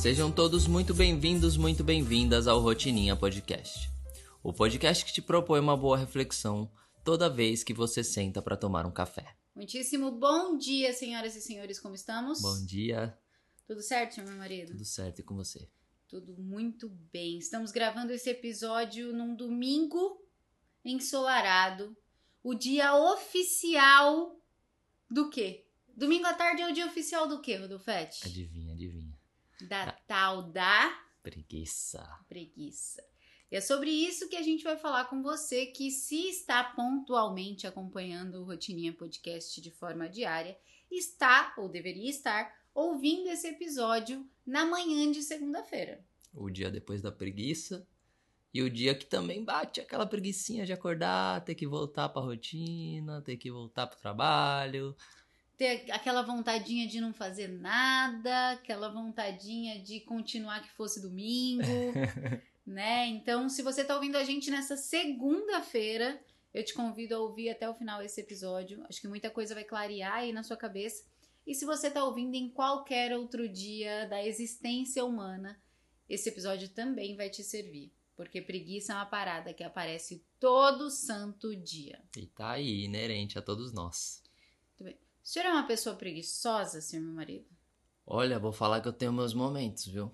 [0.00, 3.90] Sejam todos muito bem-vindos, muito bem-vindas ao Rotininha Podcast.
[4.42, 6.70] O podcast que te propõe uma boa reflexão
[7.04, 9.34] toda vez que você senta para tomar um café.
[9.54, 12.40] Muitíssimo bom dia, senhoras e senhores, como estamos?
[12.40, 13.18] Bom dia,
[13.66, 14.72] Tudo certo, meu marido?
[14.72, 15.68] tudo certo e com você?
[16.08, 17.38] Tudo muito bem.
[17.38, 20.22] Estamos gravando esse episódio num domingo
[20.84, 21.94] ensolarado.
[22.42, 24.40] O dia oficial
[25.10, 25.66] do quê?
[25.94, 28.20] Domingo à tarde é o dia oficial do quê, Rodolfete?
[28.24, 28.67] Adivinha,
[29.60, 29.68] adivinha.
[29.68, 32.08] Da tal da Preguiça.
[32.28, 33.02] preguiça.
[33.50, 37.66] E é sobre isso que a gente vai falar com você que se está pontualmente
[37.66, 40.58] acompanhando o Rotininha Podcast de forma diária,
[40.90, 46.04] está ou deveria estar ouvindo esse episódio na manhã de segunda-feira.
[46.32, 47.86] O dia depois da preguiça
[48.52, 53.22] e o dia que também bate aquela preguicinha de acordar, ter que voltar pra rotina,
[53.22, 54.94] ter que voltar pro trabalho.
[55.58, 61.62] Ter aquela vontadinha de não fazer nada, aquela vontadinha de continuar que fosse domingo,
[62.64, 63.06] né?
[63.08, 66.18] Então, se você tá ouvindo a gente nessa segunda-feira,
[66.54, 68.84] eu te convido a ouvir até o final esse episódio.
[68.88, 71.04] Acho que muita coisa vai clarear aí na sua cabeça.
[71.46, 75.60] E se você tá ouvindo em qualquer outro dia da existência humana,
[76.08, 77.92] esse episódio também vai te servir.
[78.14, 82.02] Porque preguiça é uma parada que aparece todo santo dia.
[82.16, 84.22] E tá aí, inerente a todos nós.
[85.28, 87.44] O senhor é uma pessoa preguiçosa, senhor meu marido?
[88.06, 90.10] Olha, vou falar que eu tenho meus momentos, viu?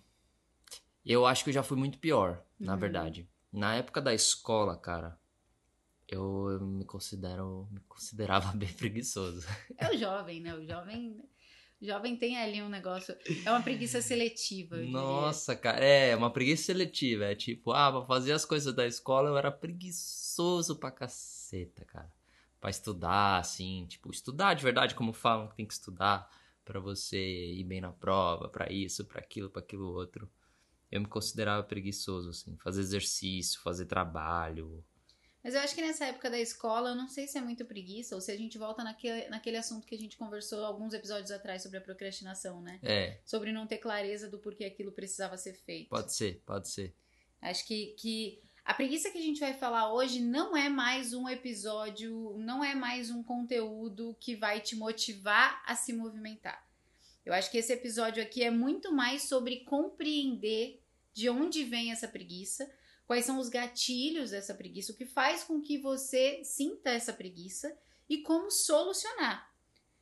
[1.07, 2.81] Eu acho que eu já fui muito pior, na Uhum.
[2.81, 3.29] verdade.
[3.53, 5.17] Na época da escola, cara,
[6.09, 9.47] eu me considero, me considerava bem preguiçoso.
[9.79, 10.53] É o jovem, né?
[10.53, 11.25] O jovem,
[11.81, 13.17] o jovem tem ali um negócio.
[13.47, 14.79] É uma preguiça seletiva.
[14.79, 17.27] Nossa, cara, é uma preguiça seletiva.
[17.27, 22.11] É tipo, ah, pra fazer as coisas da escola eu era preguiçoso pra caceta, cara.
[22.65, 26.31] Pra estudar, assim, tipo, estudar de verdade, como falam que tem que estudar
[26.65, 30.33] pra você ir bem na prova, pra isso, pra aquilo, pra aquilo outro.
[30.91, 34.83] Eu me considerava preguiçoso, assim, fazer exercício, fazer trabalho.
[35.43, 38.15] Mas eu acho que nessa época da escola, eu não sei se é muito preguiça
[38.15, 41.63] ou se a gente volta naquele, naquele assunto que a gente conversou alguns episódios atrás
[41.63, 42.81] sobre a procrastinação, né?
[42.83, 45.91] É, Sobre não ter clareza do porquê aquilo precisava ser feito.
[45.91, 46.97] pode ser, pode ser.
[47.43, 51.29] Acho que, que a preguiça que a gente vai falar hoje não é mais um
[51.29, 56.67] episódio, não é mais um conteúdo que vai te motivar a se movimentar.
[57.27, 60.83] Eu acho que esse episódio aqui é muito mais sobre compreender
[61.13, 62.71] de onde vem essa preguiça,
[63.07, 67.77] quais são os gatilhos dessa preguiça, o que faz com que você sinta essa preguiça
[68.09, 69.53] e como solucionar.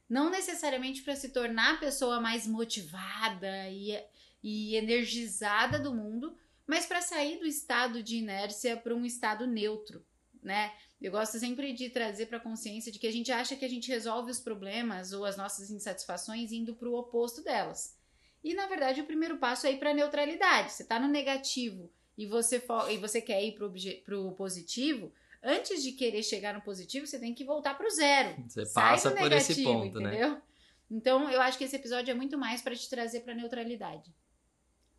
[0.08, 4.00] Não necessariamente para se tornar a pessoa mais motivada e,
[4.40, 6.36] e energizada do mundo,
[6.72, 10.02] mas para sair do estado de inércia para um estado neutro,
[10.42, 10.72] né?
[10.98, 13.68] Eu gosto sempre de trazer para a consciência de que a gente acha que a
[13.68, 17.94] gente resolve os problemas ou as nossas insatisfações indo para o oposto delas.
[18.42, 20.72] E na verdade o primeiro passo é ir para a neutralidade.
[20.72, 23.54] Você está no negativo e você, e você quer ir
[24.02, 25.12] para o positivo,
[25.42, 28.42] antes de querer chegar no positivo, você tem que voltar para o zero.
[28.48, 30.08] Você Sai passa do por esse negativo, ponto, né?
[30.08, 30.42] entendeu?
[30.90, 34.10] Então, eu acho que esse episódio é muito mais para te trazer para neutralidade.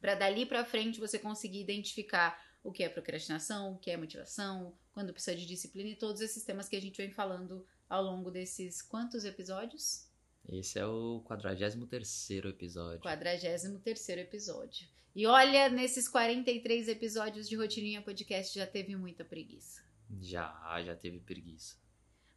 [0.04, 4.78] Para dali para frente você conseguir identificar o que é procrastinação, o que é motivação,
[4.92, 8.30] quando precisa de disciplina e todos esses temas que a gente vem falando ao longo
[8.30, 10.06] desses quantos episódios?
[10.50, 13.00] Esse é o 43 episódio.
[13.00, 14.90] 43 episódio.
[15.16, 19.82] E olha, nesses 43 episódios de Rotininha Podcast já teve muita preguiça.
[20.20, 21.78] Já, já teve preguiça.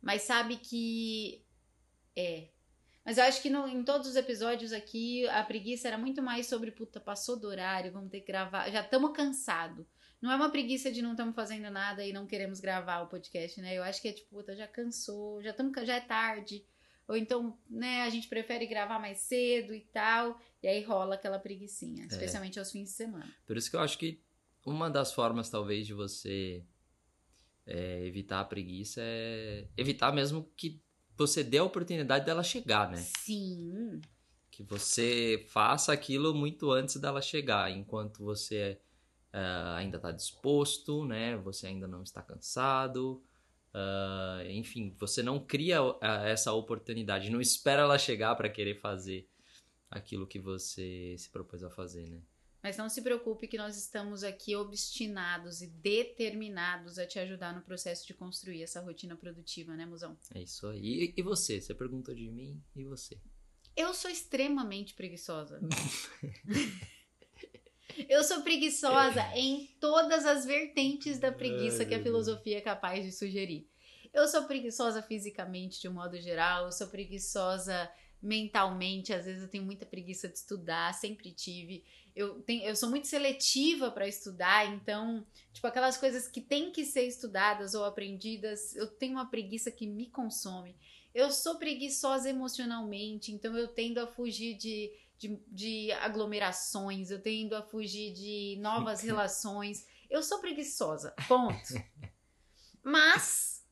[0.00, 1.44] Mas sabe que.
[2.14, 2.46] É.
[3.06, 6.48] Mas eu acho que no- em todos os episódios aqui, a preguiça era muito mais
[6.48, 8.68] sobre, puta, passou do horário, vamos ter que gravar.
[8.68, 9.86] Já estamos cansados.
[10.20, 13.60] Não é uma preguiça de não estamos fazendo nada e não queremos gravar o podcast,
[13.60, 13.78] né?
[13.78, 16.64] Eu acho que é tipo, puta, já cansou, já, tamo, já é tarde.
[17.06, 20.40] Ou então, né, a gente prefere gravar mais cedo e tal.
[20.60, 23.32] E aí rola aquela preguiçinha, especialmente aos fins de semana.
[23.46, 24.20] Por isso que eu acho que
[24.64, 26.64] uma das formas, talvez, de você
[27.64, 30.80] é, evitar a preguiça é evitar mesmo que
[31.16, 32.98] você dê a oportunidade dela chegar, né?
[32.98, 34.00] Sim.
[34.50, 38.78] Que você faça aquilo muito antes dela chegar, enquanto você
[39.32, 39.40] é,
[39.76, 41.36] ainda está disposto, né?
[41.38, 43.22] Você ainda não está cansado.
[43.74, 49.28] ah, enfim, você não cria ah, essa oportunidade, não espera ela chegar para querer fazer
[49.90, 52.20] aquilo que você se propôs a fazer, né?
[52.66, 57.62] Mas não se preocupe que nós estamos aqui obstinados e determinados a te ajudar no
[57.62, 60.18] processo de construir essa rotina produtiva, né, Musão?
[60.34, 60.80] É isso aí.
[60.82, 61.60] E, e você?
[61.60, 63.20] Você perguntou de mim e você?
[63.76, 65.60] Eu sou extremamente preguiçosa.
[68.08, 73.12] Eu sou preguiçosa em todas as vertentes da preguiça que a filosofia é capaz de
[73.12, 73.70] sugerir.
[74.12, 77.88] Eu sou preguiçosa fisicamente, de um modo geral, eu sou preguiçosa
[78.26, 81.84] mentalmente, às vezes eu tenho muita preguiça de estudar, sempre tive.
[82.14, 86.84] Eu, tenho, eu sou muito seletiva para estudar, então, tipo, aquelas coisas que têm que
[86.84, 90.74] ser estudadas ou aprendidas, eu tenho uma preguiça que me consome.
[91.14, 97.54] Eu sou preguiçosa emocionalmente, então eu tendo a fugir de, de, de aglomerações, eu tendo
[97.54, 99.86] a fugir de novas relações.
[100.10, 101.74] Eu sou preguiçosa, ponto.
[102.82, 103.64] Mas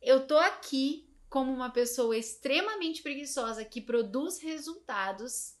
[0.00, 5.56] eu tô aqui como uma pessoa extremamente preguiçosa que produz resultados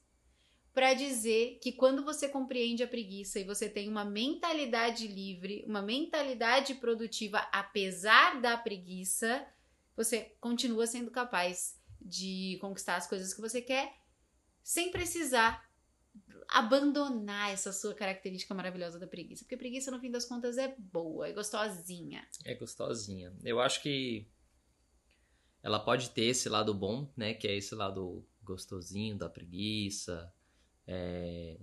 [0.72, 5.82] para dizer que quando você compreende a preguiça e você tem uma mentalidade livre, uma
[5.82, 9.44] mentalidade produtiva apesar da preguiça,
[9.96, 13.92] você continua sendo capaz de conquistar as coisas que você quer
[14.62, 15.68] sem precisar
[16.48, 19.44] abandonar essa sua característica maravilhosa da preguiça.
[19.44, 22.26] Porque preguiça, no fim das contas, é boa, é gostosinha.
[22.44, 23.34] É gostosinha.
[23.44, 24.26] Eu acho que
[25.62, 27.34] ela pode ter esse lado bom, né?
[27.34, 30.32] Que é esse lado gostosinho da preguiça.
[30.86, 31.58] É,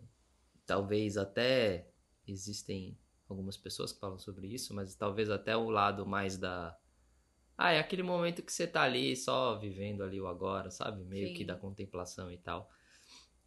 [0.66, 1.88] talvez até
[2.28, 2.98] existem
[3.28, 6.78] algumas pessoas que falam sobre isso, mas talvez até o lado mais da.
[7.58, 11.04] Ah, é aquele momento que você tá ali só vivendo ali o agora, sabe?
[11.06, 11.34] Meio Sim.
[11.34, 12.70] que da contemplação e tal.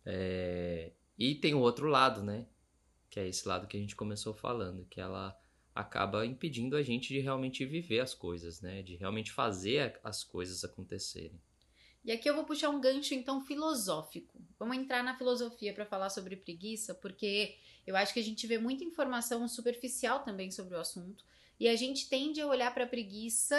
[0.05, 0.93] É...
[1.19, 2.47] E tem o outro lado, né?
[3.11, 5.39] Que é esse lado que a gente começou falando, que ela
[5.79, 8.83] acaba impedindo a gente de realmente viver as coisas, né?
[8.83, 11.41] De realmente fazer as coisas acontecerem.
[12.05, 14.41] E aqui eu vou puxar um gancho então filosófico.
[14.59, 18.59] Vamos entrar na filosofia para falar sobre preguiça, porque eu acho que a gente vê
[18.59, 21.25] muita informação superficial também sobre o assunto,
[21.61, 23.59] e a gente tende a olhar para a preguiça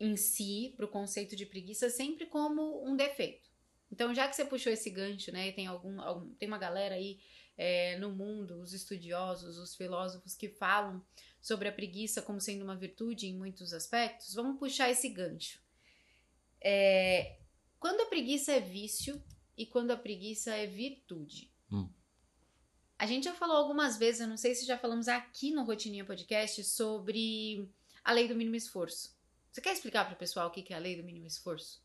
[0.00, 3.48] em si, para o conceito de preguiça sempre como um defeito.
[3.92, 7.20] Então, já que você puxou esse gancho, né, tem algum, algum tem uma galera aí
[7.56, 11.04] é, no mundo, os estudiosos, os filósofos que falam
[11.40, 15.60] sobre a preguiça como sendo uma virtude em muitos aspectos, vamos puxar esse gancho.
[16.60, 17.38] É,
[17.78, 19.22] quando a preguiça é vício
[19.56, 21.52] e quando a preguiça é virtude.
[21.70, 21.88] Hum.
[22.98, 26.04] A gente já falou algumas vezes, eu não sei se já falamos aqui no Rotininha
[26.04, 27.68] Podcast, sobre
[28.02, 29.14] a lei do mínimo esforço.
[29.50, 31.82] Você quer explicar para o pessoal o que é a lei do mínimo esforço?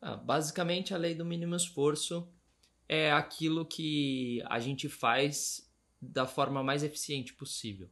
[0.00, 2.28] Ah, basicamente, a lei do mínimo esforço
[2.92, 5.66] é aquilo que a gente faz
[5.98, 7.88] da forma mais eficiente possível,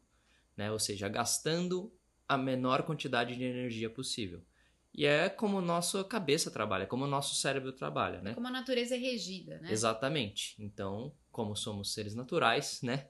[0.55, 0.71] né?
[0.71, 1.91] Ou seja, gastando
[2.29, 4.43] a menor quantidade de energia possível.
[4.93, 8.35] E é como nossa cabeça trabalha, como o nosso cérebro trabalha, né?
[8.35, 9.73] Como a natureza é regida, né?
[9.73, 10.55] Exatamente.
[10.59, 13.09] Então, como somos seres naturais, né?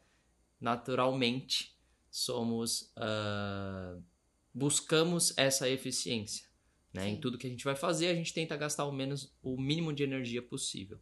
[0.60, 1.76] Naturalmente,
[2.08, 2.92] somos...
[2.96, 4.00] Uh,
[4.54, 6.46] buscamos essa eficiência,
[6.92, 7.08] né?
[7.08, 9.92] Em tudo que a gente vai fazer, a gente tenta gastar o menos, o mínimo
[9.92, 11.00] de energia possível.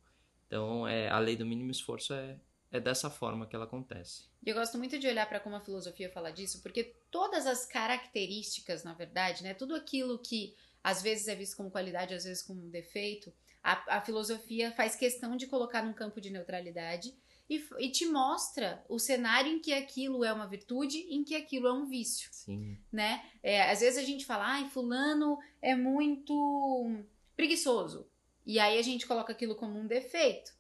[0.49, 2.41] Então, é, a lei do mínimo esforço é,
[2.73, 4.25] é dessa forma que ela acontece.
[4.45, 8.83] Eu gosto muito de olhar para como a filosofia fala disso, porque todas as características,
[8.83, 12.69] na verdade, né, tudo aquilo que às vezes é visto como qualidade, às vezes como
[12.71, 17.15] defeito, a, a filosofia faz questão de colocar num campo de neutralidade
[17.49, 21.67] e, e, te mostra o cenário em que aquilo é uma virtude, em que aquilo
[21.67, 22.29] é um vício.
[22.33, 22.79] Sim.
[22.93, 23.23] Né?
[23.43, 27.05] É, às vezes a gente fala, ai, fulano é muito
[27.35, 28.09] preguiçoso.
[28.49, 30.51] E aí a gente coloca aquilo como um defeito.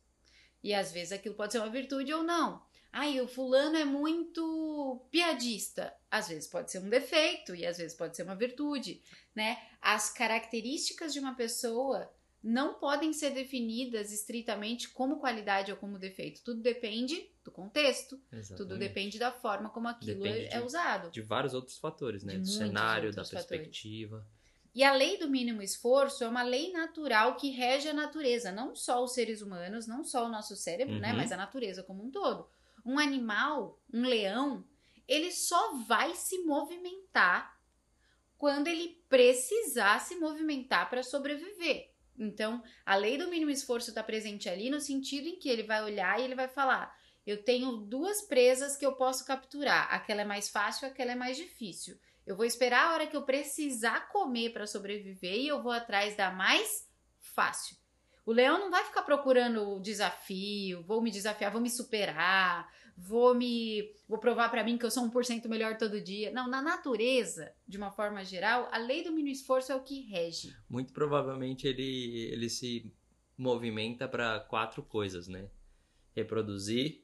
[0.62, 2.62] E às vezes aquilo pode ser uma virtude ou não.
[2.92, 5.94] Ai, o fulano é muito piadista.
[6.10, 9.02] Às vezes pode ser um defeito e às vezes pode ser uma virtude,
[9.34, 9.56] né?
[9.80, 12.12] As características de uma pessoa
[12.42, 16.42] não podem ser definidas estritamente como qualidade ou como defeito.
[16.44, 18.56] Tudo depende do contexto, Exatamente.
[18.56, 21.10] tudo depende da forma como aquilo é, é, usado.
[21.10, 22.36] De vários outros fatores, né?
[22.36, 24.26] Do cenário, da perspectiva.
[24.78, 28.76] E a lei do mínimo esforço é uma lei natural que rege a natureza, não
[28.76, 31.16] só os seres humanos, não só o nosso cérebro, né, uhum.
[31.16, 32.48] né, mas a natureza como um todo.
[32.86, 34.64] Um animal, um leão,
[35.08, 37.58] ele só vai se movimentar
[38.36, 41.90] quando ele precisar se movimentar para sobreviver.
[42.16, 45.82] Então, a lei do mínimo esforço está presente ali no sentido em que ele vai
[45.82, 50.24] olhar e ele vai falar: eu tenho duas presas que eu posso capturar, aquela é
[50.24, 51.98] mais fácil, aquela é mais difícil.
[52.28, 56.14] Eu vou esperar a hora que eu precisar comer para sobreviver e eu vou atrás
[56.14, 56.86] da mais
[57.18, 57.74] fácil.
[58.26, 63.34] O leão não vai ficar procurando o desafio, vou me desafiar, vou me superar, vou
[63.34, 66.30] me vou provar para mim que eu sou 1% melhor todo dia.
[66.30, 70.02] Não, na natureza, de uma forma geral, a lei do mínimo esforço é o que
[70.02, 70.54] rege.
[70.68, 72.94] Muito provavelmente ele ele se
[73.38, 75.48] movimenta para quatro coisas, né?
[76.14, 77.02] Reproduzir,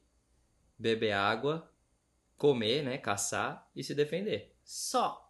[0.79, 1.73] beber água,
[2.37, 5.25] comer, né, caçar e se defender só.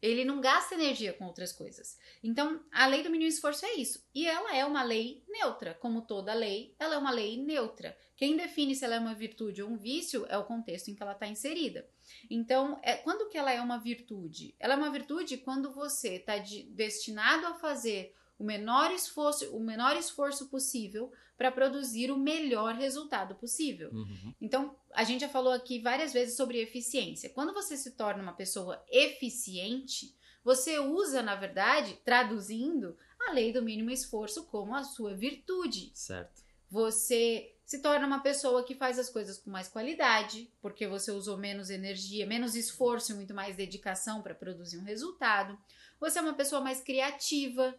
[0.00, 1.98] Ele não gasta energia com outras coisas.
[2.22, 4.06] Então, a lei do mínimo esforço é isso.
[4.14, 5.74] E ela é uma lei neutra.
[5.74, 7.96] Como toda lei, ela é uma lei neutra.
[8.14, 11.02] Quem define se ela é uma virtude ou um vício é o contexto em que
[11.02, 11.88] ela está inserida.
[12.30, 14.54] Então, é, quando que ela é uma virtude?
[14.58, 19.60] Ela é uma virtude quando você está de, destinado a fazer o menor esforço, o
[19.60, 23.90] menor esforço possível para produzir o melhor resultado possível.
[23.92, 24.34] Uhum.
[24.40, 27.30] Então, a gente já falou aqui várias vezes sobre eficiência.
[27.30, 32.96] Quando você se torna uma pessoa eficiente, você usa, na verdade, traduzindo
[33.28, 35.90] a lei do mínimo esforço como a sua virtude.
[35.94, 36.42] Certo.
[36.70, 41.36] Você se torna uma pessoa que faz as coisas com mais qualidade, porque você usou
[41.36, 45.58] menos energia, menos esforço e muito mais dedicação para produzir um resultado.
[45.98, 47.74] Você é uma pessoa mais criativa,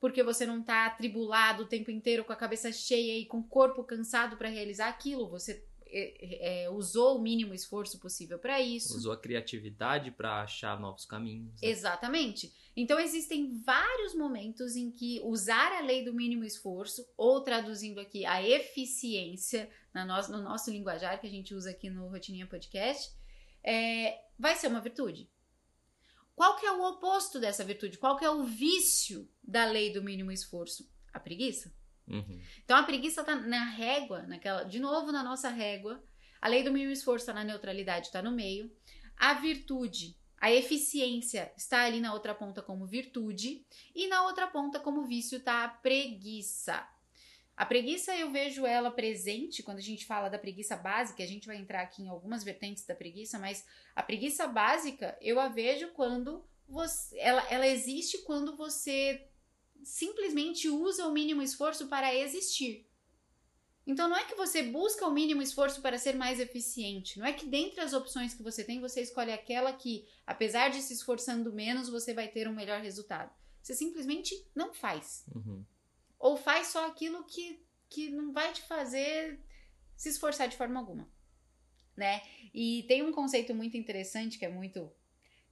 [0.00, 3.48] porque você não está atribulado o tempo inteiro com a cabeça cheia e com o
[3.48, 5.28] corpo cansado para realizar aquilo.
[5.30, 8.96] Você é, é, usou o mínimo esforço possível para isso.
[8.96, 11.60] Usou a criatividade para achar novos caminhos.
[11.60, 11.68] né?
[11.68, 12.52] Exatamente.
[12.76, 18.26] Então existem vários momentos em que usar a lei do mínimo esforço, ou traduzindo aqui
[18.26, 23.14] a eficiência na no, no nosso linguajar que a gente usa aqui no Rotininha Podcast,
[23.64, 25.30] é, vai ser uma virtude.
[26.36, 27.96] Qual que é o oposto dessa virtude?
[27.96, 30.86] Qual que é o vício da lei do mínimo esforço?
[31.12, 31.74] A preguiça.
[32.06, 32.40] Uhum.
[32.62, 36.04] Então a preguiça tá na régua, naquela, de novo na nossa régua.
[36.40, 38.70] A lei do mínimo esforço tá na neutralidade, tá no meio.
[39.16, 44.78] A virtude, a eficiência está ali na outra ponta como virtude e na outra ponta
[44.78, 46.86] como vício tá a preguiça.
[47.56, 51.46] A preguiça eu vejo ela presente quando a gente fala da preguiça básica, a gente
[51.46, 55.88] vai entrar aqui em algumas vertentes da preguiça, mas a preguiça básica eu a vejo
[55.92, 59.26] quando você, ela, ela existe quando você
[59.82, 62.86] simplesmente usa o mínimo esforço para existir.
[63.86, 67.32] Então não é que você busca o mínimo esforço para ser mais eficiente, não é
[67.32, 71.52] que dentre as opções que você tem, você escolhe aquela que, apesar de se esforçando
[71.54, 73.32] menos, você vai ter um melhor resultado.
[73.62, 75.24] Você simplesmente não faz.
[75.34, 75.64] Uhum.
[76.18, 79.40] Ou faz só aquilo que, que não vai te fazer
[79.96, 81.10] se esforçar de forma alguma.
[81.96, 82.22] Né?
[82.52, 84.92] E tem um conceito muito interessante que é muito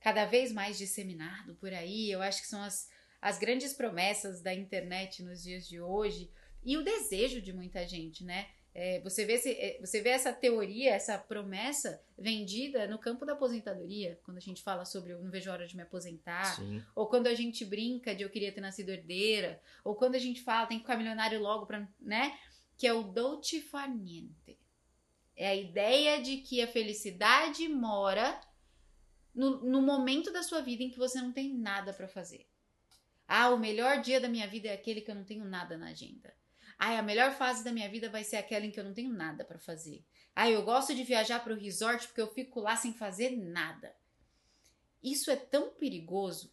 [0.01, 2.11] cada vez mais disseminado por aí.
[2.11, 2.91] Eu acho que são as,
[3.21, 6.31] as grandes promessas da internet nos dias de hoje
[6.63, 8.49] e o desejo de muita gente, né?
[8.77, 14.19] É, você, vê esse, você vê essa teoria, essa promessa vendida no campo da aposentadoria,
[14.25, 16.83] quando a gente fala sobre eu não vejo a hora de me aposentar, Sim.
[16.93, 20.43] ou quando a gente brinca de eu queria ter nascido herdeira, ou quando a gente
[20.43, 22.37] fala tem que ficar milionário logo pra, né?
[22.77, 24.59] Que é o dolce far niente.
[25.37, 28.41] É a ideia de que a felicidade mora
[29.33, 32.45] no, no momento da sua vida em que você não tem nada para fazer.
[33.27, 35.91] Ah, o melhor dia da minha vida é aquele que eu não tenho nada na
[35.91, 36.35] agenda.
[36.79, 39.13] Ah, a melhor fase da minha vida vai ser aquela em que eu não tenho
[39.13, 40.05] nada para fazer.
[40.35, 43.95] Ah, eu gosto de viajar para o resort porque eu fico lá sem fazer nada.
[45.03, 46.53] Isso é tão perigoso.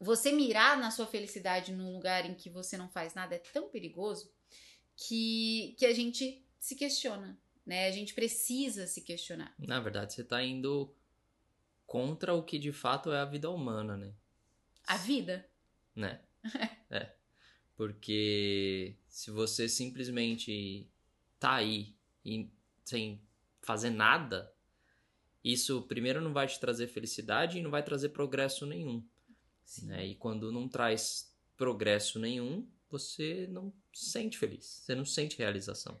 [0.00, 3.68] Você mirar na sua felicidade num lugar em que você não faz nada é tão
[3.68, 4.32] perigoso
[4.96, 7.86] que, que a gente se questiona, né?
[7.86, 9.54] A gente precisa se questionar.
[9.58, 10.92] Na verdade, você tá indo
[11.86, 14.12] contra o que de fato é a vida humana, né?
[14.86, 15.48] A vida
[15.94, 16.20] Né?
[16.90, 17.14] é.
[17.82, 20.88] Porque se você simplesmente
[21.36, 22.48] tá aí e
[22.84, 23.20] sem
[23.60, 24.54] fazer nada,
[25.42, 29.04] isso primeiro não vai te trazer felicidade e não vai trazer progresso nenhum.
[29.82, 30.06] Né?
[30.06, 36.00] E quando não traz progresso nenhum, você não se sente feliz, você não sente realização.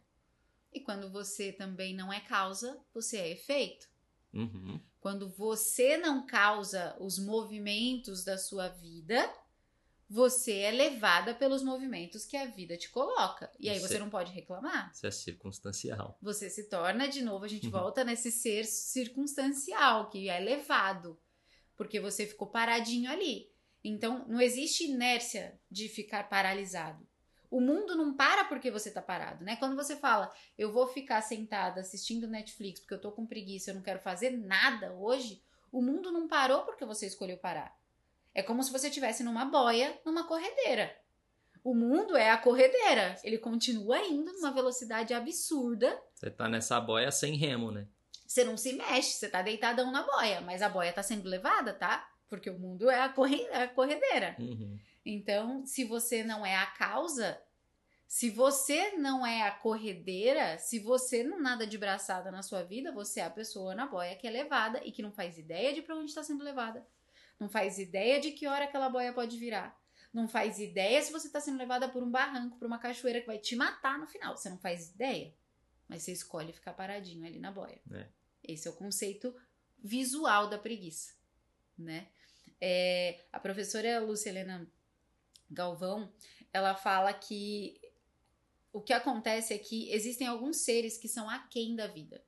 [0.72, 3.88] E quando você também não é causa, você é efeito.
[4.32, 4.80] Uhum.
[5.00, 9.28] Quando você não causa os movimentos da sua vida,
[10.14, 13.50] você é levada pelos movimentos que a vida te coloca.
[13.58, 14.90] E aí Você- você não pode reclamar.
[14.92, 16.18] Isso é circunstancial.
[16.20, 17.72] Você se torna, de novo, a gente Uhum.
[17.72, 21.18] volta nesse ser circunstancial, que é levado.
[21.76, 23.50] Porque você ficou paradinho ali.
[23.82, 27.08] Então, não existe inércia de ficar paralisado.
[27.50, 29.56] O mundo não para porque você tá parado, né?
[29.56, 33.74] Quando você fala, eu vou ficar sentada assistindo Netflix porque eu tô com preguiça, eu
[33.76, 37.74] não quero fazer nada hoje, o mundo não parou porque você escolheu parar.
[38.34, 40.94] É como se você estivesse numa boia, numa corredeira.
[41.62, 43.16] O mundo é a corredeira.
[43.22, 46.00] Ele continua indo numa velocidade absurda.
[46.14, 47.86] Você tá nessa boia sem remo, né?
[48.26, 51.72] Você não se mexe, você tá deitadão na boia, mas a boia tá sendo levada,
[51.74, 52.08] tá?
[52.28, 54.34] Porque o mundo é a, corre- é a corredeira.
[54.38, 54.78] Uhum.
[55.04, 57.38] Então, se você não é a causa,
[58.08, 62.90] se você não é a corredeira, se você não nada de braçada na sua vida,
[62.90, 65.82] você é a pessoa na boia que é levada e que não faz ideia de
[65.82, 66.86] pra onde está sendo levada.
[67.42, 69.76] Não faz ideia de que hora aquela boia pode virar.
[70.14, 73.26] Não faz ideia se você está sendo levada por um barranco, por uma cachoeira que
[73.26, 74.36] vai te matar no final.
[74.36, 75.34] Você não faz ideia.
[75.88, 77.80] Mas você escolhe ficar paradinho ali na boia.
[77.90, 78.06] É.
[78.44, 79.34] Esse é o conceito
[79.76, 81.14] visual da preguiça,
[81.76, 82.06] né?
[82.60, 84.64] É, a professora Lúcia Helena
[85.50, 86.12] Galvão,
[86.52, 87.80] ela fala que
[88.72, 92.24] o que acontece é que existem alguns seres que são aquém da vida.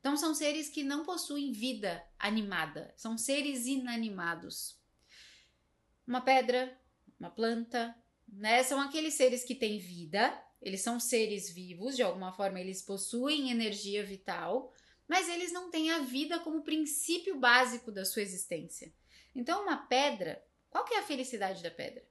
[0.00, 4.78] Então são seres que não possuem vida animada, são seres inanimados.
[6.06, 6.78] Uma pedra,
[7.18, 7.94] uma planta,
[8.28, 8.62] né?
[8.62, 13.50] São aqueles seres que têm vida, eles são seres vivos, de alguma forma eles possuem
[13.50, 14.72] energia vital,
[15.08, 18.92] mas eles não têm a vida como princípio básico da sua existência.
[19.34, 22.04] Então, uma pedra, qual que é a felicidade da pedra?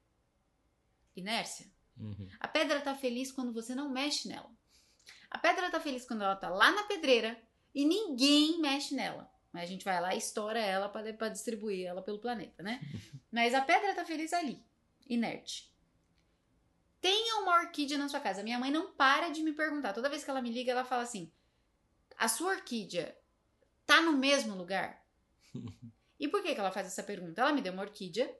[1.15, 1.65] Inércia.
[1.97, 2.27] Uhum.
[2.39, 4.49] A pedra tá feliz quando você não mexe nela.
[5.29, 7.41] A pedra tá feliz quando ela tá lá na pedreira
[7.75, 9.29] e ninguém mexe nela.
[9.51, 12.79] Mas a gente vai lá e estoura ela para distribuir ela pelo planeta, né?
[13.31, 14.63] Mas a pedra tá feliz ali,
[15.07, 15.69] inerte.
[17.01, 18.41] Tenha uma orquídea na sua casa.
[18.41, 19.93] Minha mãe não para de me perguntar.
[19.93, 21.31] Toda vez que ela me liga, ela fala assim:
[22.17, 23.15] A sua orquídea
[23.85, 25.05] tá no mesmo lugar?
[26.19, 27.41] e por que, que ela faz essa pergunta?
[27.41, 28.33] Ela me deu uma orquídea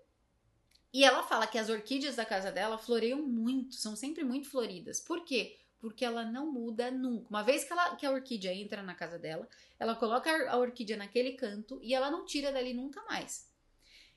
[0.92, 5.02] e ela fala que as orquídeas da casa dela floreiam muito, são sempre muito floridas.
[5.02, 5.60] Por quê?
[5.86, 7.30] Porque ela não muda nunca.
[7.30, 10.98] Uma vez que, ela, que a orquídea entra na casa dela, ela coloca a orquídea
[10.98, 13.48] naquele canto e ela não tira dali nunca mais.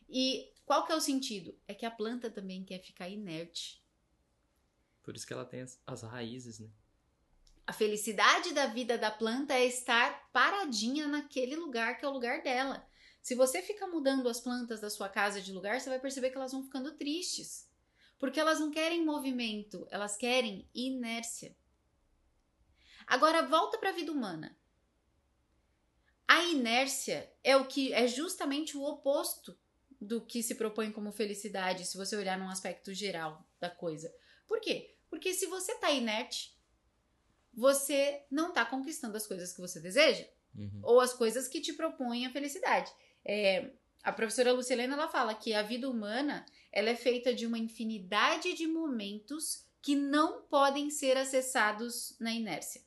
[0.08, 1.54] E qual que é o sentido?
[1.68, 3.84] É que a planta também quer ficar inerte.
[5.02, 6.70] Por isso que ela tem as, as raízes, né?
[7.66, 12.42] A felicidade da vida da planta é estar paradinha naquele lugar que é o lugar
[12.42, 12.88] dela.
[13.20, 16.38] Se você fica mudando as plantas da sua casa de lugar, você vai perceber que
[16.38, 17.68] elas vão ficando tristes.
[18.18, 21.54] Porque elas não querem movimento, elas querem inércia.
[23.08, 24.56] Agora volta para a vida humana.
[26.26, 29.58] A inércia é o que é justamente o oposto
[30.00, 34.14] do que se propõe como felicidade, se você olhar num aspecto geral da coisa.
[34.46, 34.94] Por quê?
[35.08, 36.54] Porque se você tá inerte,
[37.52, 40.26] você não tá conquistando as coisas que você deseja.
[40.54, 40.80] Uhum.
[40.82, 42.92] Ou as coisas que te propõem a felicidade.
[43.24, 43.70] É,
[44.02, 48.54] a professora Lucilena ela fala que a vida humana ela é feita de uma infinidade
[48.54, 52.82] de momentos que não podem ser acessados na inércia.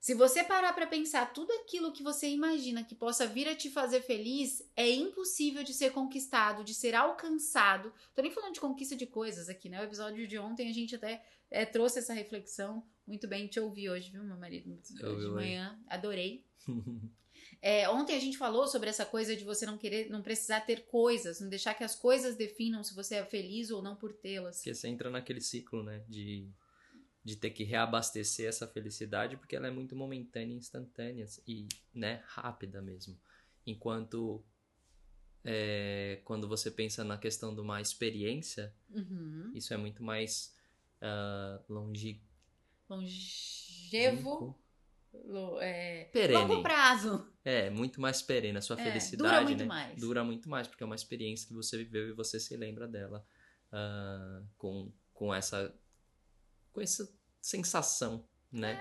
[0.00, 3.68] Se você parar para pensar tudo aquilo que você imagina que possa vir a te
[3.68, 7.92] fazer feliz, é impossível de ser conquistado, de ser alcançado.
[8.14, 9.78] Tô nem falando de conquista de coisas aqui, né?
[9.78, 12.82] O episódio de ontem a gente até é, trouxe essa reflexão.
[13.06, 14.72] Muito bem, te ouvi hoje, viu, meu marido?
[14.72, 15.78] Hoje de manhã.
[15.86, 16.46] Adorei.
[17.62, 20.86] É, ontem a gente falou sobre essa coisa de você não querer, não precisar ter
[20.86, 24.56] coisas, não deixar que as coisas definam se você é feliz ou não por tê-las.
[24.56, 26.02] Porque você entra naquele ciclo, né?
[26.08, 26.48] De,
[27.24, 32.80] de ter que reabastecer essa felicidade, porque ela é muito momentânea, instantânea e né, rápida
[32.80, 33.18] mesmo.
[33.66, 34.42] Enquanto
[35.44, 39.52] é, quando você pensa na questão de uma experiência, Uhum.
[39.54, 40.54] isso é muito mais
[41.02, 42.22] uh, longe...
[42.88, 44.58] Longevo.
[45.12, 46.38] lo- é, Perene.
[46.40, 47.26] longo prazo.
[47.44, 48.58] É, muito mais perene.
[48.58, 49.64] A sua É, felicidade, dura muito né?
[49.66, 50.00] mais.
[50.00, 53.26] Dura muito mais, porque é uma experiência que você viveu e você se lembra dela
[53.72, 55.74] ah, com, com essa
[56.72, 57.08] com essa
[57.40, 58.76] sensação, né?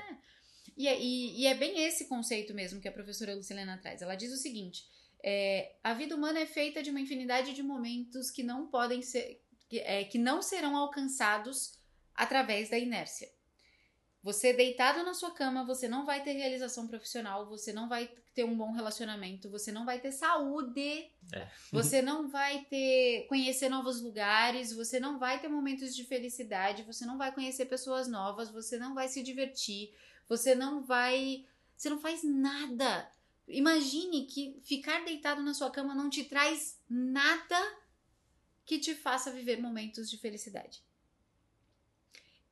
[0.78, 4.02] E é, e- e é bem esse conceito mesmo que a professora Lucilena traz.
[4.02, 4.84] Ela diz o seguinte:
[5.24, 9.42] é, a vida humana é feita de uma infinidade de momentos que não podem ser,
[9.68, 11.78] que, é, que não serão alcançados
[12.16, 13.30] através da inércia.
[14.22, 18.44] Você deitado na sua cama, você não vai ter realização profissional, você não vai ter
[18.44, 21.48] um bom relacionamento, você não vai ter saúde, É.
[21.72, 27.06] você não vai ter conhecer novos lugares, você não vai ter momentos de felicidade, você
[27.06, 29.94] não vai conhecer pessoas novas, você não vai se divertir,
[30.28, 33.10] você não vai, você não faz nada.
[33.48, 37.58] Imagine que ficar deitado na sua cama não te traz nada
[38.66, 40.84] que te faça viver momentos de felicidade.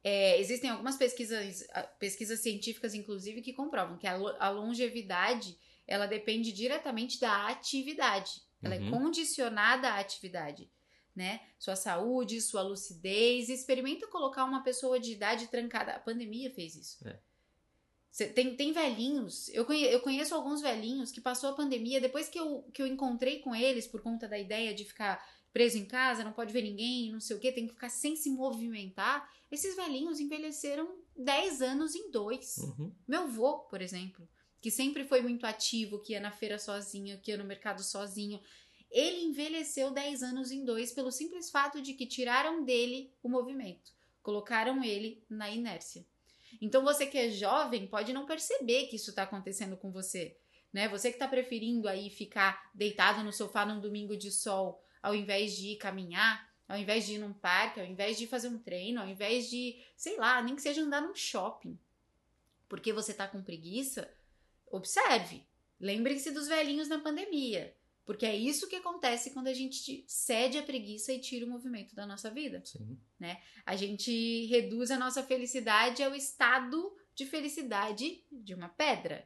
[0.03, 1.65] É, existem algumas pesquisas,
[1.99, 8.41] pesquisas científicas, inclusive, que comprovam que a, a longevidade ela depende diretamente da atividade.
[8.61, 8.91] Ela é Uhum.
[8.91, 10.69] condicionada à atividade,
[11.15, 11.41] né?
[11.59, 13.49] Sua saúde, sua lucidez.
[13.49, 15.93] Experimenta colocar uma pessoa de idade trancada.
[15.93, 17.07] A pandemia fez isso.
[17.07, 17.19] É.
[18.11, 22.27] Cê- tem, tem velhinhos, eu, conhe- eu conheço alguns velhinhos que passou a pandemia, depois
[22.27, 25.85] que eu, que eu encontrei com eles por conta da ideia de ficar preso em
[25.85, 29.29] casa, não pode ver ninguém, não sei o que, tem que ficar sem se movimentar.
[29.51, 32.57] Esses velhinhos envelheceram 10 anos em dois.
[32.57, 32.91] Uhum.
[33.07, 34.27] Meu avô, por exemplo,
[34.61, 38.39] que sempre foi muito ativo, que ia na feira sozinho, que ia no mercado sozinho,
[38.89, 43.91] ele envelheceu 10 anos em dois pelo simples fato de que tiraram dele o movimento,
[44.21, 46.05] colocaram ele na inércia.
[46.61, 50.37] Então você que é jovem pode não perceber que isso está acontecendo com você,
[50.71, 50.87] né?
[50.89, 55.55] Você que está preferindo aí ficar deitado no sofá num domingo de sol, ao invés
[55.55, 59.07] de caminhar, ao invés de ir num parque, ao invés de fazer um treino, ao
[59.07, 61.79] invés de, sei lá, nem que seja andar num shopping.
[62.67, 64.13] Porque você tá com preguiça,
[64.69, 65.45] observe.
[65.79, 67.73] Lembrem-se dos velhinhos na pandemia.
[68.05, 71.95] Porque é isso que acontece quando a gente cede a preguiça e tira o movimento
[71.95, 72.61] da nossa vida.
[72.65, 72.99] Sim.
[73.65, 79.25] A gente reduz a nossa felicidade ao estado de felicidade de uma pedra.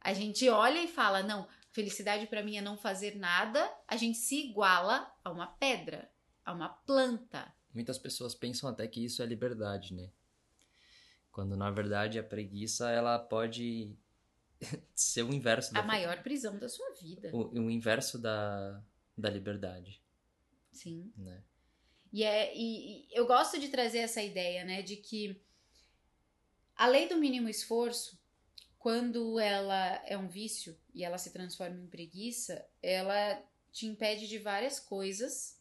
[0.00, 4.18] A gente olha e fala: não, felicidade para mim é não fazer nada, a gente
[4.18, 6.10] se iguala a uma pedra,
[6.44, 7.52] a uma planta.
[7.74, 10.10] Muitas pessoas pensam até que isso é liberdade, né?
[11.30, 13.96] Quando na verdade a preguiça ela pode
[14.94, 17.30] ser o inverso da A maior prisão da sua vida.
[17.34, 18.82] o, o inverso da,
[19.16, 20.02] da liberdade,
[20.70, 21.10] Sim.
[21.16, 21.42] né?
[22.12, 25.40] E, é, e, e eu gosto de trazer essa ideia, né, de que
[26.76, 28.21] a lei do mínimo esforço,
[28.82, 33.40] quando ela é um vício e ela se transforma em preguiça, ela
[33.70, 35.56] te impede de várias coisas,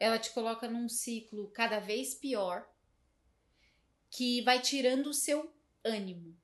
[0.00, 2.66] ela te coloca num ciclo cada vez pior,
[4.08, 6.34] que vai tirando o seu ânimo,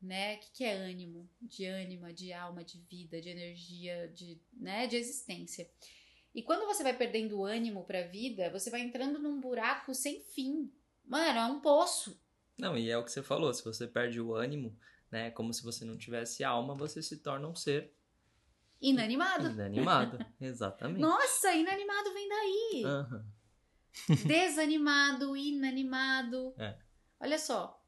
[0.00, 0.36] né?
[0.36, 1.28] O que, que é ânimo?
[1.42, 4.86] De ânima, de alma, de vida, de energia, de, né?
[4.86, 5.68] de existência.
[6.32, 10.20] E quando você vai perdendo o ânimo pra vida, você vai entrando num buraco sem
[10.20, 10.72] fim.
[11.04, 12.16] Mano, é um poço.
[12.56, 14.78] Não, e é o que você falou, se você perde o ânimo,
[15.10, 17.92] né, como se você não tivesse alma, você se torna um ser
[18.80, 19.50] Inanimado.
[19.50, 20.18] inanimado.
[20.40, 21.00] Exatamente.
[21.00, 22.82] Nossa, inanimado vem daí.
[22.84, 23.26] Aham.
[24.26, 26.54] Desanimado, inanimado.
[26.58, 26.78] É.
[27.18, 27.82] Olha só.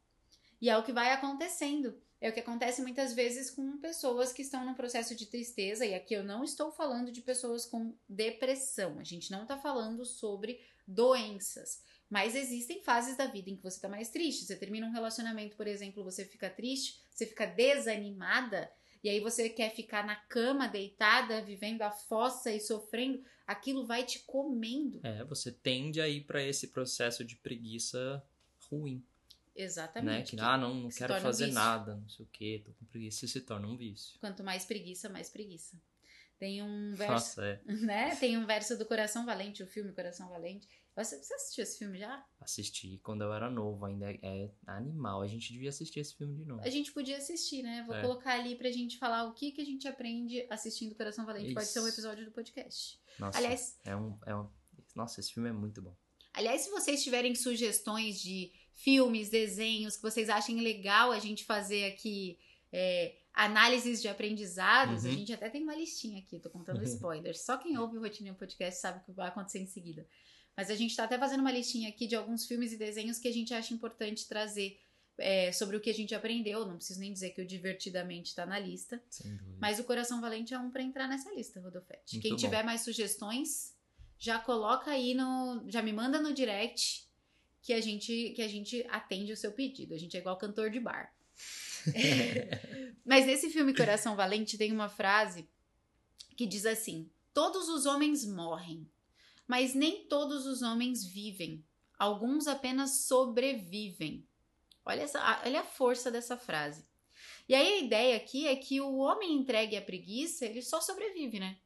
[0.61, 2.00] E é o que vai acontecendo.
[2.20, 5.87] É o que acontece muitas vezes com pessoas que estão num processo de tristeza.
[5.87, 8.98] E aqui eu não estou falando de pessoas com depressão.
[8.98, 11.83] A gente não está falando sobre doenças.
[12.11, 14.44] Mas existem fases da vida em que você está mais triste.
[14.44, 18.70] Você termina um relacionamento, por exemplo, você fica triste, você fica desanimada.
[19.03, 23.23] E aí você quer ficar na cama, deitada, vivendo a fossa e sofrendo.
[23.46, 25.01] Aquilo vai te comendo.
[25.03, 28.23] É, você tende a ir pra esse processo de preguiça
[28.68, 29.64] ruim, né?
[29.64, 30.37] Exatamente.
[30.37, 31.61] Que, ah, não, não se quero um fazer vício.
[31.61, 34.18] nada, não sei o quê, tô com preguiça, se torna um vício.
[34.20, 35.77] Quanto mais preguiça, mais preguiça.
[36.38, 37.61] Tem um verso, Nossa, é.
[37.85, 38.16] né?
[38.16, 40.66] Tem um verso do Coração Valente, o filme Coração Valente.
[40.96, 42.24] Você, você assistiu esse filme já?
[42.40, 45.22] Assisti quando eu era novo, ainda é, é animal.
[45.22, 46.62] A gente devia assistir esse filme de novo.
[46.62, 47.85] A gente podia assistir, né?
[47.87, 48.00] Vou É.
[48.03, 51.55] colocar ali pra gente falar o que, que a gente aprende assistindo Coração Valente.
[51.55, 51.72] Pode Isso.
[51.74, 53.00] ser um episódio do podcast.
[53.18, 54.48] Nossa, Aliás, é um, é um.
[54.94, 55.96] Nossa, esse filme é muito bom.
[56.35, 61.85] Aliás, se vocês tiverem sugestões de filmes, desenhos que vocês achem legal a gente fazer
[61.85, 62.38] aqui,
[62.72, 65.14] é, análises de aprendizados, a Uhum.
[65.14, 67.44] gente até tem uma listinha aqui, tô contando spoilers.
[67.44, 70.07] Só quem ouve o Rotina Podcast sabe o que vai acontecer em seguida.
[70.56, 73.28] Mas a gente tá até fazendo uma listinha aqui de alguns filmes e desenhos que
[73.28, 74.78] a gente acha importante trazer
[75.18, 76.66] é, sobre o que a gente aprendeu.
[76.66, 79.02] Não preciso nem dizer que o Divertidamente tá na lista.
[79.08, 79.58] Sem dúvida.
[79.60, 82.14] Mas o Coração Valente é um pra entrar nessa lista, Rodolfete.
[82.14, 82.36] Muito Quem bom.
[82.36, 83.74] tiver mais sugestões,
[84.18, 85.64] já coloca aí no.
[85.68, 87.08] Já me manda no direct
[87.62, 89.94] que a gente, que a gente atende o seu pedido.
[89.94, 91.12] A gente é igual cantor de bar.
[93.04, 95.48] Mas nesse filme Coração Valente tem uma frase
[96.36, 98.86] que diz assim: Todos os homens morrem,
[99.50, 101.66] mas nem todos os homens vivem.
[101.98, 104.24] Alguns apenas sobrevivem.
[104.84, 106.86] Olha, essa, olha a força dessa frase.
[107.48, 111.40] E aí a ideia aqui é que o homem entregue à preguiça, ele só sobrevive,
[111.40, 111.58] né?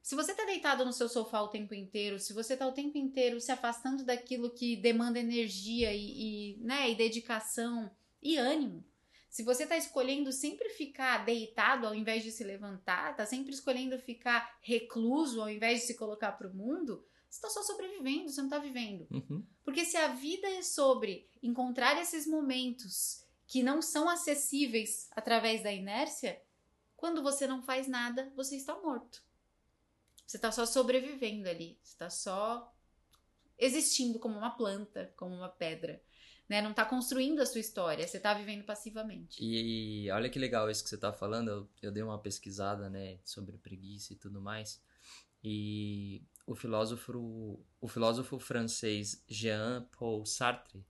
[0.00, 2.96] Se você tá deitado no seu sofá o tempo inteiro, se você tá o tempo
[2.96, 7.90] inteiro se afastando daquilo que demanda energia e, e, né, e dedicação
[8.22, 8.84] e ânimo,
[9.30, 13.96] se você tá escolhendo sempre ficar deitado ao invés de se levantar, tá sempre escolhendo
[13.96, 18.48] ficar recluso ao invés de se colocar pro mundo, você tá só sobrevivendo, você não
[18.48, 19.06] tá vivendo.
[19.08, 19.46] Uhum.
[19.62, 25.72] Porque se a vida é sobre encontrar esses momentos que não são acessíveis através da
[25.72, 26.42] inércia,
[26.96, 29.22] quando você não faz nada, você está morto.
[30.26, 31.78] Você está só sobrevivendo ali.
[31.82, 32.74] Você está só
[33.56, 36.02] existindo como uma planta, como uma pedra.
[36.50, 36.60] Né?
[36.60, 39.38] Não está construindo a sua história, você está vivendo passivamente.
[39.40, 41.48] E olha que legal isso que você tá falando.
[41.48, 44.82] Eu, eu dei uma pesquisada, né, sobre preguiça e tudo mais.
[45.44, 50.84] E o filósofo, o filósofo francês Jean-Paul Sartre,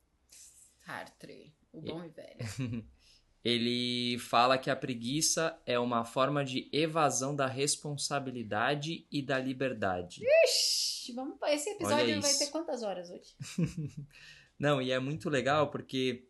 [0.86, 2.88] Sartre, o bom e velho.
[3.44, 10.22] ele fala que a preguiça é uma forma de evasão da responsabilidade e da liberdade.
[10.46, 13.36] Ixi, vamos, esse episódio vai ter quantas horas hoje?
[14.60, 16.28] Não, e é muito legal porque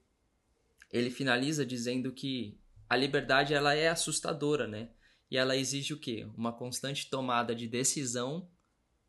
[0.93, 2.57] ele finaliza dizendo que
[2.89, 4.91] a liberdade ela é assustadora, né?
[5.29, 6.29] E ela exige o quê?
[6.37, 8.49] Uma constante tomada de decisão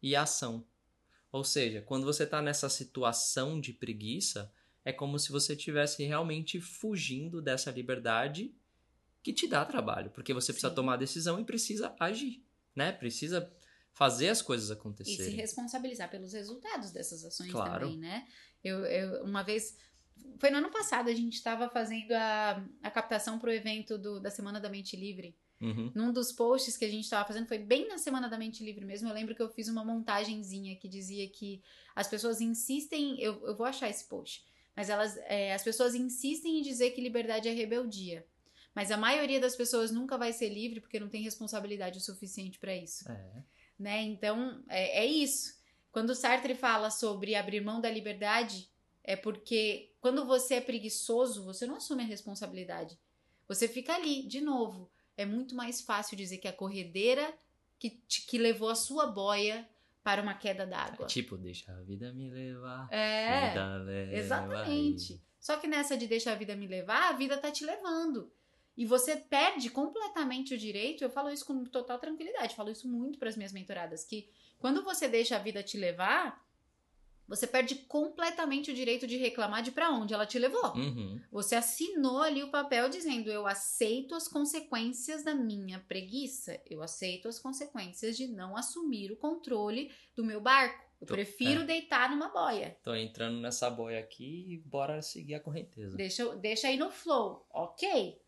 [0.01, 0.65] e ação.
[1.31, 4.51] Ou seja, quando você está nessa situação de preguiça,
[4.83, 8.51] é como se você estivesse realmente fugindo dessa liberdade
[9.21, 10.75] que te dá trabalho, porque você precisa Sim.
[10.75, 12.43] tomar decisão e precisa agir,
[12.75, 12.91] né?
[12.91, 13.51] Precisa
[13.93, 15.35] fazer as coisas E se acontecerem.
[15.35, 17.85] responsabilizar pelos resultados dessas ações Claro.
[17.87, 18.27] também, né?
[18.63, 19.75] Eu, eu- uma vez.
[20.39, 24.29] Foi no ano passado, a gente estava fazendo a, a captação pro evento do, da
[24.29, 25.35] Semana da Mente Livre.
[25.59, 25.91] Uhum.
[25.93, 28.83] Num dos posts que a gente estava fazendo, foi bem na Semana da Mente Livre
[28.85, 29.07] mesmo.
[29.09, 31.61] Eu lembro que eu fiz uma montagenzinha que dizia que
[31.95, 33.19] as pessoas insistem.
[33.21, 34.43] Eu, eu vou achar esse post.
[34.75, 38.25] Mas elas, é, as pessoas insistem em dizer que liberdade é rebeldia.
[38.73, 42.57] Mas a maioria das pessoas nunca vai ser livre porque não tem responsabilidade o suficiente
[42.57, 43.07] para isso.
[43.11, 43.43] É.
[43.81, 44.03] Né?
[44.03, 45.59] Então, é, é isso.
[45.91, 48.69] Quando Sartre fala sobre abrir mão da liberdade,
[49.03, 52.97] é porque quando você é preguiçoso, você não assume a responsabilidade.
[53.47, 54.89] Você fica ali, de novo.
[55.17, 57.33] É muito mais fácil dizer que a corredeira
[57.79, 59.67] que, que levou a sua boia
[60.03, 61.07] para uma queda d'água.
[61.07, 62.87] Tipo, deixa a vida me levar.
[62.91, 65.13] É, vida leva exatamente.
[65.13, 65.21] aí.
[65.39, 68.31] Só que nessa de deixar a vida me levar, a vida tá te levando.
[68.77, 71.03] E você perde completamente o direito.
[71.03, 74.83] Eu falo isso com total tranquilidade, falo isso muito para as minhas mentoradas, que quando
[74.83, 76.45] você deixa a vida te levar,
[77.27, 80.75] você perde completamente o direito de reclamar de para onde ela te levou.
[80.75, 81.19] Uhum.
[81.31, 87.27] Você assinou ali o papel dizendo: eu aceito as consequências da minha preguiça, eu aceito
[87.27, 90.83] as consequências de não assumir o controle do meu barco.
[90.99, 91.65] Eu Tô- prefiro é.
[91.65, 92.77] deitar numa boia.
[92.83, 95.97] Tô entrando nessa boia aqui e bora seguir a correnteza.
[95.97, 98.20] Deixa, deixa aí no flow, ok?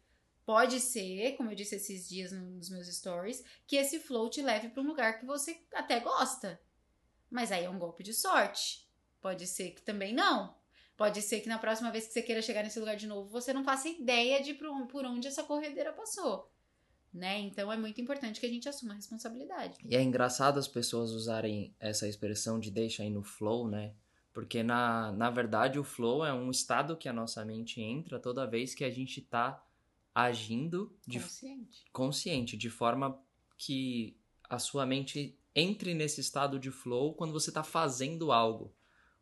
[0.45, 4.69] Pode ser, como eu disse esses dias nos meus stories, que esse flow te leve
[4.69, 6.59] para um lugar que você até gosta.
[7.31, 8.85] Mas aí é um golpe de sorte.
[9.21, 10.53] Pode ser que também não.
[10.97, 13.53] Pode ser que na próxima vez que você queira chegar nesse lugar de novo, você
[13.53, 16.51] não faça ideia de por on- por onde essa corredeira passou.
[17.13, 17.39] Né?
[17.39, 19.77] Então é muito importante que a gente assuma a responsabilidade.
[19.85, 23.93] E é engraçado as pessoas usarem essa expressão de deixa aí no flow, né?
[24.33, 28.47] Porque na, na verdade o flow é um estado que a nossa mente entra toda
[28.47, 29.63] vez que a gente tá
[30.13, 31.85] agindo de Consciente.
[31.91, 33.19] consciente, de forma
[33.57, 34.17] que
[34.49, 38.73] a sua mente entre nesse estado de flow quando você está fazendo algo.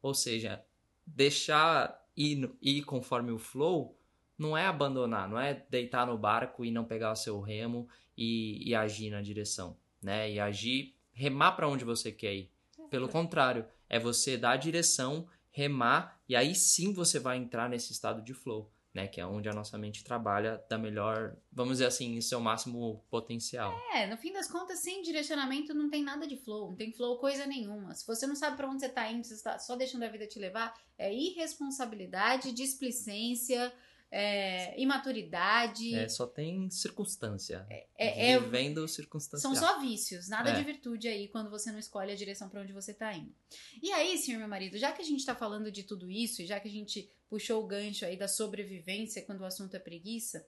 [0.01, 0.63] Ou seja,
[1.05, 3.97] deixar ir, ir conforme o flow
[4.37, 8.67] não é abandonar, não é deitar no barco e não pegar o seu remo e,
[8.67, 10.31] e agir na direção, né?
[10.31, 12.51] E agir, remar para onde você quer ir.
[12.89, 17.91] Pelo contrário, é você dar a direção, remar e aí sim você vai entrar nesse
[17.91, 19.07] estado de flow, né?
[19.07, 23.03] Que é onde a nossa mente trabalha da melhor, vamos dizer assim, em seu máximo
[23.09, 23.73] potencial.
[23.93, 27.17] É, no fim das contas, sem direcionamento não tem nada de flow, não tem flow
[27.19, 27.93] coisa nenhuma.
[27.95, 30.27] Se você não sabe pra onde você tá indo, você está só deixando a vida
[30.27, 33.71] te levar, é irresponsabilidade, displicência,
[34.13, 35.95] é, imaturidade.
[35.95, 37.65] É, só tem circunstância.
[37.69, 39.41] É, é- Vivendo circunstância.
[39.41, 40.53] são só vícios, nada É.
[40.55, 43.33] de virtude aí quando você não escolhe a direção pra onde você tá indo.
[43.81, 46.45] E aí, senhor meu marido, já que a gente tá falando de tudo isso e
[46.45, 50.45] já que a gente puxou o gancho aí da sobrevivência quando o assunto é preguiça,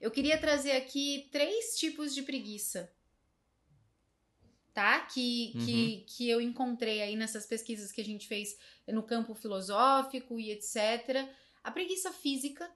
[0.00, 2.94] eu queria trazer aqui três tipos de preguiça.
[4.72, 5.00] Tá?
[5.00, 8.56] Que, que, que eu encontrei aí nessas pesquisas que a gente fez
[8.86, 11.28] no campo filosófico e etc.
[11.62, 12.72] A preguiça física,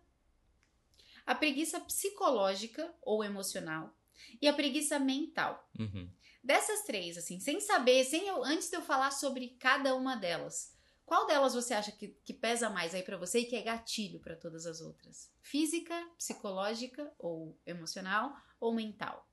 [1.24, 3.96] a preguiça psicológica ou emocional
[4.42, 5.68] e a preguiça mental.
[5.78, 6.10] Uhum.
[6.42, 10.77] Dessas três, assim, sem saber, sem eu, antes de eu falar sobre cada uma delas,
[11.08, 14.20] qual delas você acha que, que pesa mais aí pra você e que é gatilho
[14.20, 15.32] pra todas as outras?
[15.40, 19.26] Física, psicológica ou emocional ou mental?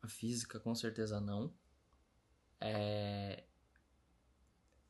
[0.00, 1.52] A física, com certeza, não.
[2.60, 3.44] É...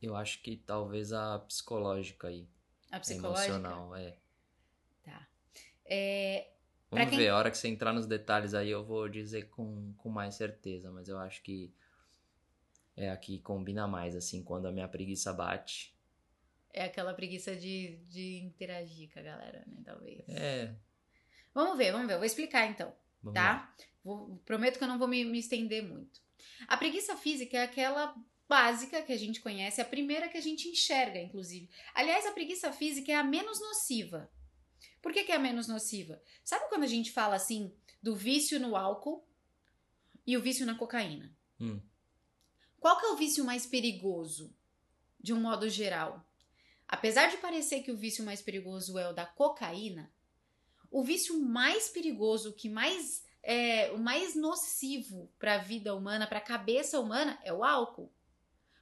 [0.00, 2.46] Eu acho que talvez a psicológica aí.
[2.92, 3.46] A psicológica?
[3.54, 4.18] Emocional, é.
[5.02, 5.26] Tá.
[5.86, 6.52] É,
[6.90, 9.94] Vamos quem- ver, a hora que você entrar nos detalhes aí eu vou dizer com,
[9.94, 11.74] com mais certeza, mas eu acho que
[12.96, 15.94] é a que combina mais, assim, quando a minha preguiça bate.
[16.72, 19.82] é aquela preguiça de, de interagir com a galera, né?
[19.84, 20.22] Talvez.
[20.28, 20.74] É,
[21.54, 22.14] Vamos ver, vamos ver.
[22.14, 22.92] Eu vou explicar então.
[23.22, 23.74] vamos tá?
[24.04, 26.20] Vou- prometo que eu não vou me, me estender muito.
[26.68, 28.14] A preguiça física é aquela
[28.48, 31.68] básica que a gente conhece, a primeira que a gente enxerga, inclusive.
[31.94, 34.30] Aliás, a preguiça física é a menos nociva.
[35.02, 36.20] Por que, que é a menos nociva?
[36.44, 39.26] Sabe quando a gente fala assim do vício no álcool
[40.26, 41.34] e o vício na cocaína?
[41.60, 41.80] Hum.
[42.80, 44.54] Qual que é o vício mais perigoso,
[45.20, 46.24] de um modo geral?
[46.88, 50.12] Apesar de parecer que o vício mais perigoso é o da cocaína,
[50.90, 56.26] o vício mais perigoso, o que mais é o mais nocivo para a vida humana,
[56.26, 58.10] para a cabeça humana, é o álcool.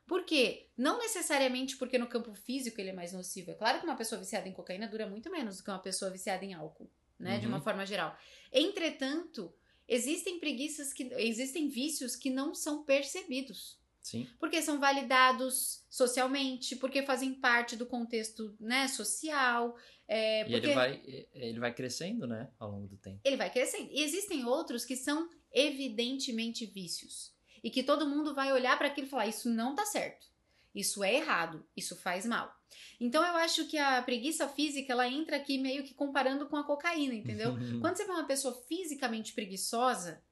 [0.07, 0.69] Por quê?
[0.77, 3.51] Não necessariamente porque no campo físico ele é mais nocivo.
[3.51, 6.11] É claro que uma pessoa viciada em cocaína dura muito menos do que uma pessoa
[6.11, 7.39] viciada em álcool, né?
[7.39, 7.53] De Uhum.
[7.53, 8.17] uma forma geral.
[8.53, 9.53] Entretanto,
[9.89, 14.29] existem preguiças que existem vícios que não são percebidos Sim.
[14.39, 19.75] porque são validados socialmente, porque fazem parte do contexto né, social,
[20.07, 23.21] é, E porque ele vai, ele vai crescendo, né, ao longo do tempo.
[23.25, 23.89] ele vai crescendo.
[23.91, 29.07] E existem outros que são evidentemente vícios e que todo mundo vai olhar para aquilo
[29.07, 30.27] e falar: isso não tá certo,
[30.75, 32.55] isso é errado, isso faz mal.
[33.01, 36.65] Então eu acho que a preguiça física ela entra aqui meio que comparando com a
[36.65, 37.55] cocaína, entendeu?
[37.81, 40.23] Quando você vê uma pessoa fisicamente preguiçosa,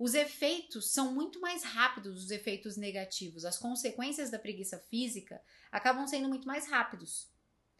[0.00, 3.44] os efeitos são muito mais rápidos, os efeitos negativos.
[3.44, 7.28] As consequências da preguiça física acabam sendo muito mais rápidos.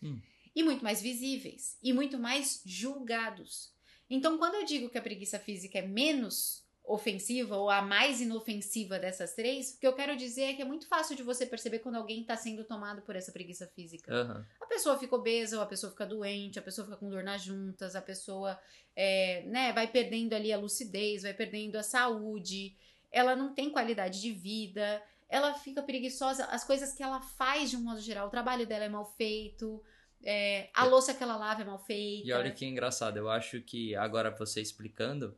[0.02, 0.20] Hum.
[0.54, 1.78] E muito mais visíveis.
[1.82, 3.72] E muito mais julgados.
[4.10, 8.98] Então, quando eu digo que a preguiça física é menos ofensiva ou a mais inofensiva
[8.98, 11.78] dessas três, o que eu quero dizer é que é muito fácil de você perceber
[11.78, 14.12] quando alguém está sendo tomado por essa preguiça física.
[14.12, 14.44] Aham.
[14.60, 17.42] A pessoa fica obesa, ou a pessoa fica doente, a pessoa fica com dor nas
[17.42, 18.58] juntas, a pessoa
[18.96, 22.76] é, né, vai perdendo ali a lucidez, vai perdendo a saúde,
[23.12, 27.76] ela não tem qualidade de vida, ela fica preguiçosa, as coisas que ela faz de
[27.76, 29.80] um modo geral, o trabalho dela é mal feito,
[30.24, 32.26] é, a louça que ela lava é mal feita.
[32.26, 35.36] E olha que engraçado, eu acho que agora você explicando,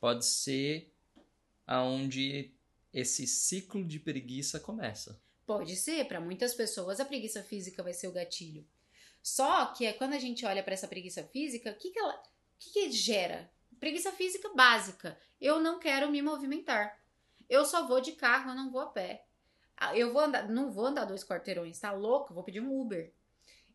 [0.00, 0.92] pode ser
[1.66, 2.54] aonde
[2.92, 5.20] esse ciclo de preguiça começa.
[5.46, 8.66] Pode ser, para muitas pessoas a preguiça física vai ser o gatilho.
[9.22, 12.14] Só que é quando a gente olha para essa preguiça física, o que, que ela
[12.14, 13.50] o que, que gera?
[13.78, 15.18] Preguiça física básica.
[15.40, 16.98] Eu não quero me movimentar.
[17.48, 19.24] Eu só vou de carro, eu não vou a pé.
[19.76, 22.34] Ah, Eu vou andar, não vou andar dois quarteirões, tá louco?
[22.34, 23.12] Vou pedir um Uber.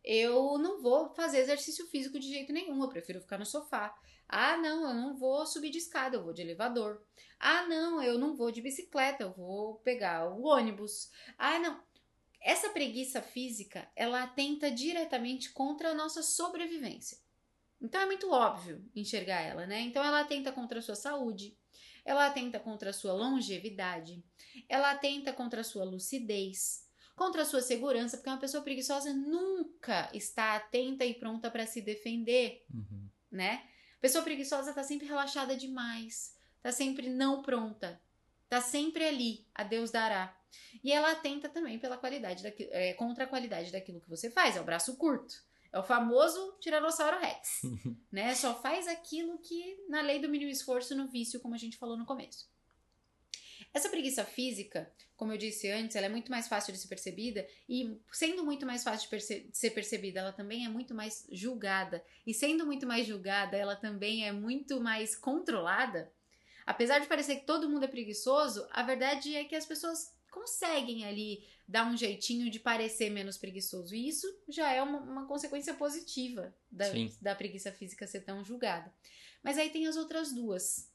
[0.03, 3.95] Eu não vou fazer exercício físico de jeito nenhum, eu prefiro ficar no sofá.
[4.27, 7.01] Ah, não, eu não vou subir de escada, eu vou de elevador.
[7.39, 11.11] Ah, não, eu não vou de bicicleta, eu vou pegar o ônibus.
[11.37, 11.81] Ah, não.
[12.41, 17.17] Essa preguiça física, ela atenta diretamente contra a nossa sobrevivência.
[17.81, 19.81] Então é muito óbvio enxergar ela, né?
[19.81, 21.57] Então ela atenta contra a sua saúde,
[22.05, 24.23] ela atenta contra a sua longevidade,
[24.67, 30.09] ela atenta contra a sua lucidez, contra a sua segurança, porque uma pessoa preguiçosa nunca
[30.13, 33.09] está atenta e pronta para se defender Uhum.
[33.31, 33.67] né?
[34.03, 38.01] Pessoa preguiçosa tá sempre relaxada demais, tá sempre não pronta,
[38.49, 40.37] tá sempre ali, a Deus dará.
[40.83, 44.57] E ela atenta também pela qualidade daqui, é, contra a qualidade daquilo que você faz,
[44.57, 45.41] é o braço curto.
[45.71, 47.61] É o famoso Tiranossauro Rex,
[48.11, 48.35] né?
[48.35, 51.95] Só faz aquilo que na lei do mínimo esforço no vício, como a gente falou
[51.95, 52.51] no começo.
[53.73, 57.47] Essa preguiça física, como eu disse antes, ela é muito mais fácil de ser percebida
[57.67, 61.25] e sendo muito mais fácil de, perce- de ser percebida, ela também é muito mais
[61.31, 62.03] julgada.
[62.25, 66.11] E sendo muito mais julgada, ela também é muito mais controlada.
[66.65, 71.05] Apesar de parecer que todo mundo é preguiçoso, a verdade é que as pessoas conseguem
[71.05, 73.95] ali dar um jeitinho de parecer menos preguiçoso.
[73.95, 77.15] E isso já é uma, uma consequência positiva da, Sim.
[77.21, 78.93] da preguiça física ser tão julgada.
[79.43, 80.89] Mas aí tem as outras duas,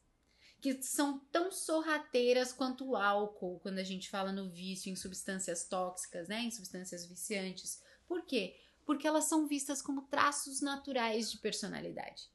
[0.61, 5.67] que são tão sorrateiras quanto o álcool, quando a gente fala no vício, em substâncias
[5.69, 6.41] tóxicas, né?
[6.41, 7.83] Em substâncias viciantes.
[8.07, 8.57] Por quê?
[8.85, 12.29] Porque elas são vistas como traços naturais de personalidade.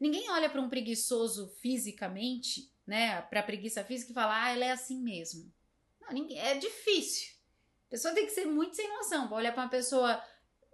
[0.00, 3.22] Ninguém olha para um preguiçoso fisicamente, né?
[3.22, 5.52] Para preguiça física e fala, ah, ela é assim mesmo.
[6.00, 7.32] Não, ninguém, é difícil.
[7.86, 10.22] A pessoa tem que ser muito sem noção para olhar para uma pessoa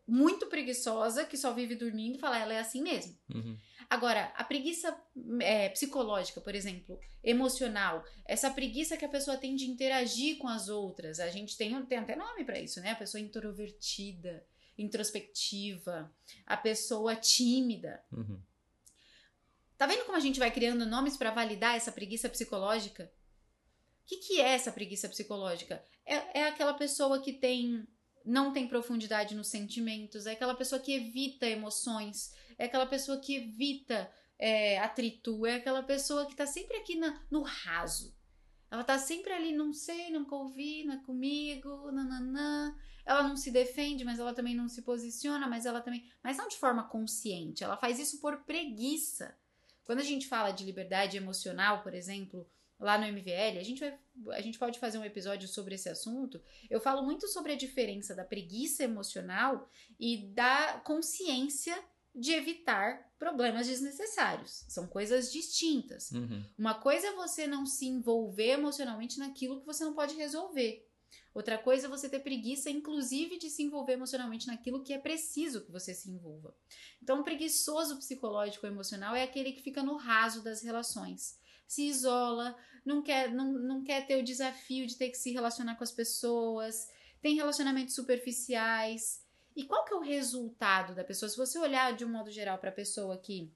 [0.06, 3.18] muito preguiçosa que só vive dormindo e falar, ela é assim mesmo.
[3.34, 3.58] Uhum.
[3.88, 4.96] Agora, a preguiça
[5.40, 10.68] é, psicológica, por exemplo, emocional, essa preguiça que a pessoa tem de interagir com as
[10.68, 12.90] outras, a gente tem, tem até nome para isso, né?
[12.90, 14.44] A pessoa introvertida,
[14.76, 16.12] introspectiva,
[16.44, 18.02] a pessoa tímida.
[18.12, 18.40] Uhum.
[19.76, 23.12] Tá vendo como a gente vai criando nomes para validar essa preguiça psicológica?
[24.04, 25.82] O que, que é essa preguiça psicológica?
[26.04, 27.86] É, é aquela pessoa que tem
[28.26, 33.36] não tem profundidade nos sentimentos, é aquela pessoa que evita emoções, é aquela pessoa que
[33.36, 38.14] evita é, atrito, é aquela pessoa que tá sempre aqui na- no raso.
[38.70, 42.76] Ela tá sempre ali, não sei, nunca ouvi, não é comigo, nananã.
[43.06, 46.04] Ela não se defende, mas ela também não se posiciona, mas ela também.
[46.22, 47.62] Mas não de forma consciente.
[47.64, 49.34] Ela faz isso por preguiça.
[49.84, 52.46] Quando a gente fala de liberdade emocional, por exemplo,
[52.78, 53.98] lá no MVL, a gente, vai,
[54.36, 56.42] a gente pode fazer um episódio sobre esse assunto.
[56.68, 61.80] Eu falo muito sobre a diferença da preguiça emocional e da consciência
[62.16, 64.64] de evitar problemas desnecessários.
[64.68, 66.10] São coisas distintas.
[66.10, 66.42] Uhum.
[66.58, 70.86] Uma coisa é você não se envolver emocionalmente naquilo que você não pode resolver.
[71.34, 75.60] Outra coisa é você ter preguiça, inclusive, de se envolver emocionalmente naquilo que é preciso
[75.60, 76.56] que você se envolva.
[77.02, 81.38] Então, o preguiçoso psicológico emocional é aquele que fica no raso das relações.
[81.68, 85.74] Se isola, não quer, não, não quer ter o desafio de ter que se relacionar
[85.74, 86.88] com as pessoas,
[87.20, 89.20] tem relacionamentos superficiais.
[89.56, 91.30] E qual que é o resultado da pessoa?
[91.30, 93.50] Se você olhar de um modo geral para a pessoa que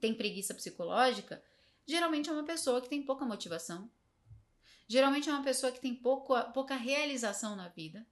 [0.00, 1.42] tem preguiça psicológica,
[1.86, 3.90] geralmente é uma pessoa que tem pouca motivação.
[4.88, 8.06] Geralmente é uma pessoa que tem pouco, pouca realização na vida.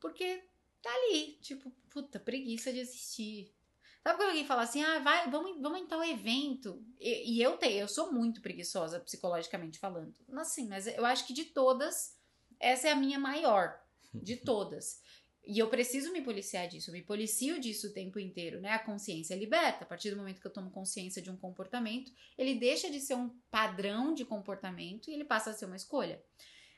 [0.00, 0.42] Porque
[0.80, 3.54] tá ali, tipo, puta, preguiça de existir.
[4.02, 6.82] Sabe quando alguém fala assim, ah, vai, vamos, vamos em tal evento?
[6.98, 10.14] E, e eu tenho, eu sou muito preguiçosa psicologicamente falando.
[10.36, 12.16] Assim, mas eu acho que de todas,
[12.58, 13.78] essa é a minha maior.
[14.14, 15.02] De todas.
[15.50, 18.70] E eu preciso me policiar disso, eu me policio disso o tempo inteiro, né?
[18.72, 19.84] A consciência liberta.
[19.84, 23.14] A partir do momento que eu tomo consciência de um comportamento, ele deixa de ser
[23.14, 26.22] um padrão de comportamento e ele passa a ser uma escolha.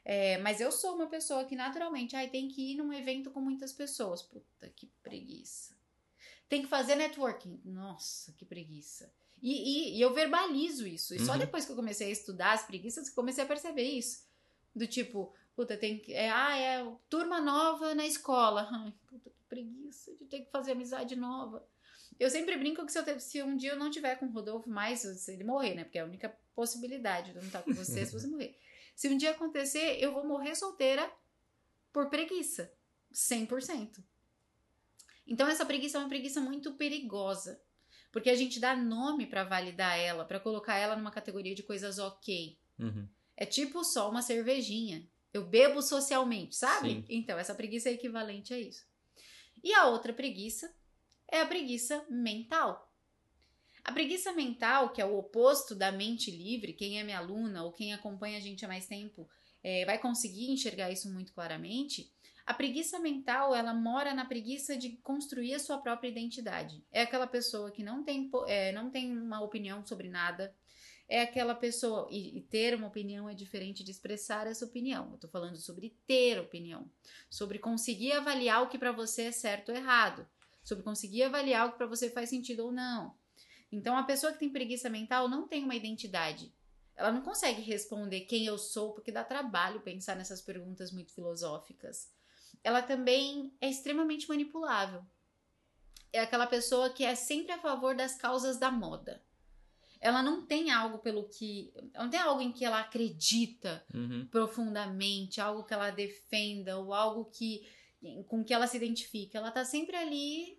[0.05, 3.41] É, mas eu sou uma pessoa que naturalmente ai, tem que ir num evento com
[3.41, 4.23] muitas pessoas.
[4.23, 5.77] Puta, que preguiça.
[6.49, 7.61] Tem que fazer networking.
[7.65, 9.13] Nossa, que preguiça.
[9.43, 11.13] E, e, e eu verbalizo isso.
[11.13, 11.39] E só Uhum.
[11.39, 14.29] depois que eu comecei a estudar as preguiças, que comecei a perceber isso.
[14.75, 16.13] Do tipo, puta, tem que.
[16.13, 18.69] É, ah, é turma nova na escola.
[18.73, 21.67] Ai, puta, que preguiça de ter que fazer amizade nova.
[22.19, 24.69] Eu sempre brinco que se, eu se um dia eu não tiver com o Rodolfo
[24.69, 25.85] mais, se ele morrer, né?
[25.85, 28.59] Porque é a única possibilidade de eu não estar com você se você morrer.
[28.95, 31.11] Se um dia acontecer, eu vou morrer solteira
[31.93, 32.71] por preguiça.
[33.13, 34.05] 100%.
[35.27, 37.61] Então essa preguiça é uma preguiça muito perigosa.
[38.13, 41.99] Porque a gente dá nome pra validar ela, pra colocar ela numa categoria de coisas
[41.99, 42.59] ok.
[42.79, 43.09] Uhum.
[43.37, 45.09] É tipo só uma cervejinha.
[45.33, 46.91] Eu bebo socialmente, sabe?
[46.91, 47.05] Sim.
[47.09, 48.85] Então, essa preguiça é equivalente a isso.
[49.63, 50.73] E a outra preguiça
[51.31, 52.91] é a preguiça mental.
[53.85, 57.73] A preguiça mental, que é o oposto da mente livre, quem é minha aluna ou
[57.73, 59.29] quem acompanha a gente há mais tempo
[59.63, 62.13] eh, vai conseguir enxergar isso muito claramente.
[62.45, 66.85] A preguiça mental, ela mora na preguiça de construir a sua própria identidade.
[66.91, 70.55] É aquela pessoa que não tem, eh, não tem uma opinião sobre nada,
[71.11, 72.07] é aquela pessoa.
[72.09, 75.11] E, e ter uma opinião é diferente de expressar essa opinião.
[75.11, 76.89] Eu tô falando sobre ter opinião,
[77.29, 80.27] sobre conseguir avaliar o que pra você é certo ou errado,
[80.63, 83.19] sobre conseguir avaliar o que pra você faz sentido ou não.
[83.73, 86.55] Então, a pessoa que tem preguiça mental não tem uma identidade.
[86.95, 92.13] Ela não consegue responder quem eu sou, porque dá trabalho pensar nessas perguntas muito filosóficas.
[92.63, 95.03] Ela também é extremamente manipulável.
[96.13, 99.23] É aquela pessoa que é sempre a favor das causas da moda
[100.01, 101.73] ela não tem algo pelo que.
[101.95, 104.27] Não tem algo em que ela acredita Uhum.
[104.31, 107.67] profundamente, algo que ela defenda, ou algo que
[108.29, 109.37] com que ela se identifica.
[109.39, 110.59] Ela tá sempre ali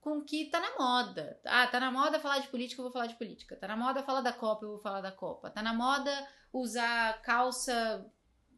[0.00, 1.40] com o que tá na moda.
[1.44, 3.56] Ah, tá na moda falar de política, eu vou falar de política.
[3.56, 5.50] Tá na moda falar da Copa, eu vou falar da Copa.
[5.50, 6.10] Tá na moda
[6.52, 8.06] usar calça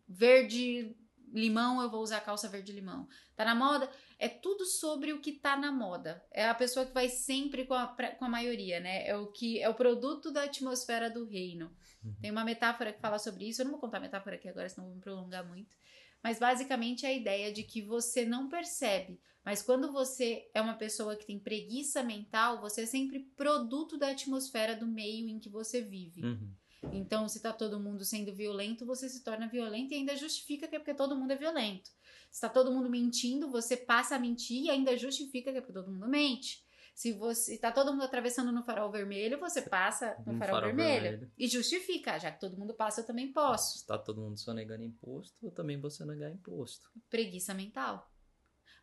[0.07, 0.95] verde
[1.33, 3.09] limão, eu vou usar calça verde limão.
[3.35, 3.91] Tá na moda,
[4.21, 6.23] é tudo sobre o que tá na moda.
[6.31, 9.07] É a pessoa que vai sempre com a, pra- com a maioria, né?
[9.09, 11.75] É o que é o produto da atmosfera do reino.
[12.21, 13.61] Tem uma metáfora que fala sobre isso.
[13.61, 15.75] Eu não vou contar a metáfora aqui agora, senão vou me prolongar muito.
[16.23, 19.19] Mas basicamente é a ideia de que você não percebe.
[19.45, 24.11] Mas quando você é uma pessoa que tem preguiça mental, você é sempre produto da
[24.11, 26.23] atmosfera do meio em que você vive.
[26.23, 26.53] Uhum.
[26.93, 30.77] Então, se tá todo mundo sendo violento, você se torna violento e ainda justifica que
[30.77, 31.91] é porque todo mundo é violento.
[32.31, 35.73] Se tá todo mundo mentindo, você passa a mentir e ainda justifica que é porque
[35.73, 36.65] todo mundo mente.
[36.95, 40.77] Se você tá todo mundo atravessando no farol vermelho, você passa no No farol, farol
[40.77, 41.33] vermelho, vermelho.
[41.39, 43.79] e justifica, já que todo mundo passa, eu também posso.
[43.79, 46.91] Se tá todo mundo sonegando imposto, eu também vou sonegar imposto.
[47.09, 48.13] Preguiça mental.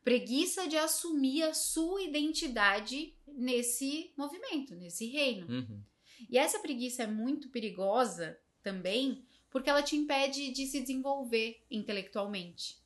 [0.03, 5.47] Preguiça de assumir a sua identidade nesse movimento, nesse reino.
[5.47, 5.81] Uhum.
[6.29, 12.77] E essa preguiça é muito perigosa também porque ela te impede de se desenvolver intelectualmente.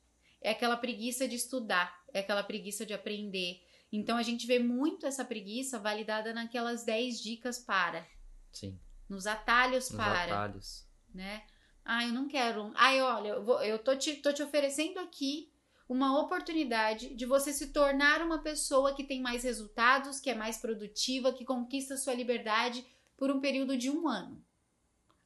[0.42, 3.62] É aquela preguiça de estudar, é aquela preguiça de aprender.
[3.92, 8.08] Então a gente vê muito essa preguiça validada naquelas 10 dicas para,
[8.52, 8.80] Sim.
[9.08, 10.88] nos atalhos Nos para, atalhos.
[11.14, 11.44] né?
[11.84, 12.72] Ah, eu não quero.
[12.76, 15.52] Ai, olha, eu, vou- eu tô, te, tô te oferecendo aqui
[15.90, 20.58] uma oportunidade de você se tornar uma pessoa que tem mais resultados, que é mais
[20.58, 22.86] produtiva, que conquista sua liberdade
[23.18, 24.42] por um período de um ano.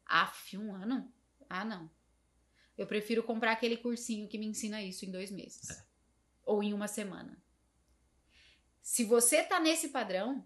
[0.06, 1.12] Aff, um ano?
[1.50, 1.90] Ah, não.
[2.78, 5.70] Eu prefiro comprar aquele cursinho que me ensina isso em dois meses.
[5.70, 5.86] É.
[6.46, 7.42] Ou em uma semana.
[8.82, 10.44] Se você tá nesse padrão,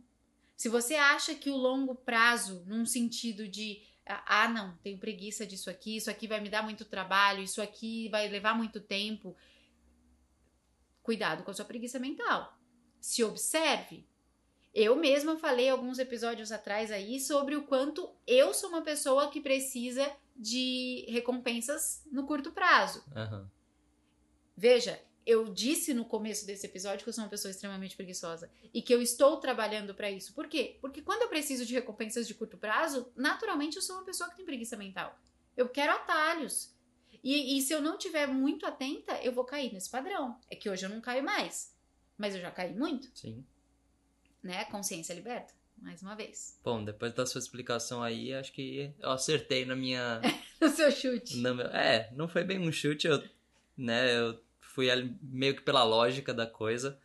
[0.56, 5.70] se você acha que o longo prazo, num sentido de ah, não, tenho preguiça disso
[5.70, 9.36] aqui, isso aqui vai me dar muito trabalho, isso aqui vai levar muito tempo.
[11.04, 12.58] Cuidado com a sua preguiça mental.
[13.00, 14.08] Se observe.
[14.74, 19.42] Eu mesma falei alguns episódios atrás aí sobre o quanto eu sou uma pessoa que
[19.42, 23.04] precisa de recompensas no curto prazo.
[23.14, 23.52] Aham.
[24.56, 28.82] Veja, eu disse no começo desse episódio que eu sou uma pessoa extremamente preguiçosa e
[28.82, 30.34] que eu estou trabalhando pra isso.
[30.34, 30.78] Por quê?
[30.82, 34.38] Porque quando eu preciso de recompensas de curto prazo, naturalmente eu sou uma pessoa que
[34.38, 35.20] tem preguiça mental.
[35.58, 36.74] Eu quero atalhos.
[37.22, 40.40] E, e se eu não tiver muito atenta, eu vou cair nesse padrão.
[40.50, 41.76] É que hoje eu não caio mais,
[42.18, 43.46] mas eu já caí muito, Sim.
[44.42, 44.64] né?
[44.66, 46.60] Consciência liberta, mais uma vez.
[46.64, 50.22] Bom, depois da sua explicação aí, acho que eu acertei na minha.
[50.62, 51.38] No seu chute.
[51.38, 53.24] na meu- É, não foi bem um chute, eu,
[53.78, 54.14] né?
[54.14, 54.88] Eu fui
[55.22, 57.00] meio que pela lógica da coisa,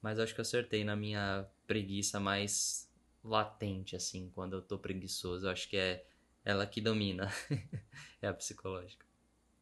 [0.00, 2.88] mas acho que eu acertei na minha preguiça mais
[3.22, 5.44] latente, assim, quando eu tô preguiçoso.
[5.46, 6.06] Eu acho que é
[6.42, 7.30] ela que domina.
[8.22, 9.04] é a psicológica.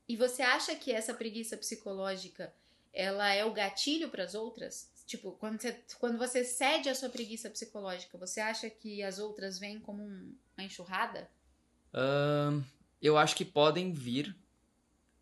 [0.09, 2.55] E você acha que essa preguiça psicológica,
[2.93, 4.89] ela é o gatilho para as outras?
[5.09, 9.59] Tipo, quando você, quando você cede a sua preguiça psicológica, você acha que as outras
[9.59, 11.31] vêm como um- uma enxurrada?
[11.95, 12.63] Ahn,
[13.01, 14.37] eu acho que podem vir,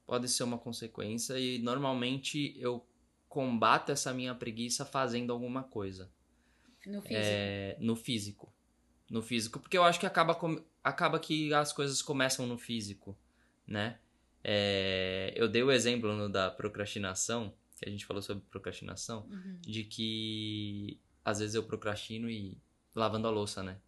[0.05, 2.85] pode ser uma consequência, e normalmente eu
[3.29, 6.11] combato essa minha preguiça fazendo alguma coisa
[6.85, 7.15] No físico.
[7.17, 8.53] é, no físico.
[9.09, 13.17] no físico, porque eu acho que acaba, com- acaba que as coisas começam no físico,
[13.65, 14.01] né?
[14.43, 19.59] É, eu dei o exemplo no da procrastinação, que a gente falou sobre procrastinação, Uhum.
[19.61, 22.57] de que às vezes eu procrastino e
[22.95, 23.79] lavando a louça, né?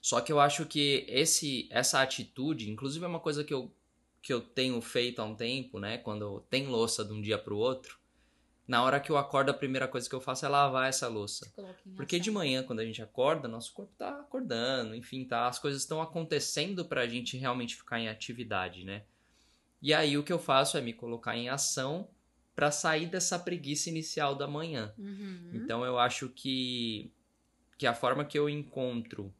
[0.00, 3.74] Só que eu acho que esse essa atitude, inclusive é uma coisa que eu,
[4.22, 5.98] que eu tenho feito há um tempo, né?
[5.98, 7.98] Quando tem louça de um dia pro outro,
[8.66, 11.50] na hora que eu acordo, a primeira coisa que eu faço é lavar essa louça.
[11.96, 15.80] Porque de manhã, quando a gente acorda, nosso corpo tá acordando, enfim, tá, as coisas
[15.82, 19.04] estão acontecendo pra gente realmente ficar em atividade, né?
[19.80, 22.08] E aí o que eu faço é me colocar em ação
[22.58, 24.92] pra sair dessa preguiça inicial da manhã.
[24.98, 25.50] Uhum.
[25.54, 27.08] Então eu acho que
[27.78, 29.32] que a forma que eu encontro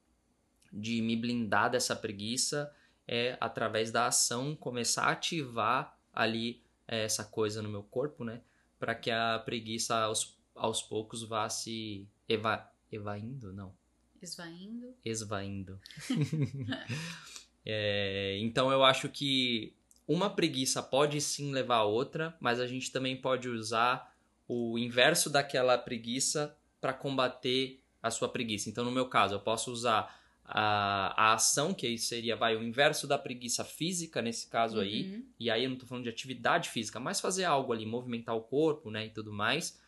[0.72, 2.72] de me blindar dessa preguiça
[3.08, 8.40] é através da ação começar a ativar ali eh, essa coisa no meu corpo, né?
[8.78, 13.74] Para que a preguiça aos, aos poucos vá se eva, evaindo, não,
[14.22, 14.94] Esvaindo.
[15.04, 15.80] esvaindo.
[17.70, 19.74] É, então eu acho que
[20.08, 24.16] uma preguiça pode sim levar a outra, mas a gente também pode usar
[24.48, 28.70] o inverso daquela preguiça para combater a sua preguiça.
[28.70, 32.62] Então, no meu caso, eu posso usar a, a ação, que aí seria vai, o
[32.62, 35.24] inverso da preguiça física, nesse caso aí, Uhum.
[35.38, 38.40] e aí eu não tô falando de atividade física, mas fazer algo ali, movimentar o
[38.40, 39.78] corpo, né, e tudo mais,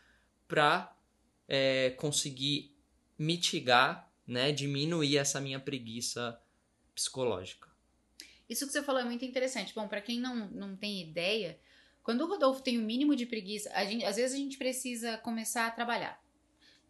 [0.47, 0.95] pra
[1.49, 2.77] é, conseguir
[3.19, 6.39] mitigar, né, diminuir essa minha preguiça
[6.95, 7.70] psicológica.
[8.51, 9.73] Isso que você falou é muito interessante.
[9.73, 11.59] Bom, pra quem não, não tem ideia,
[12.03, 15.67] quando o Rodolfo tem o mínimo de preguiça, gente, às vezes a gente precisa começar
[15.69, 16.21] a trabalhar.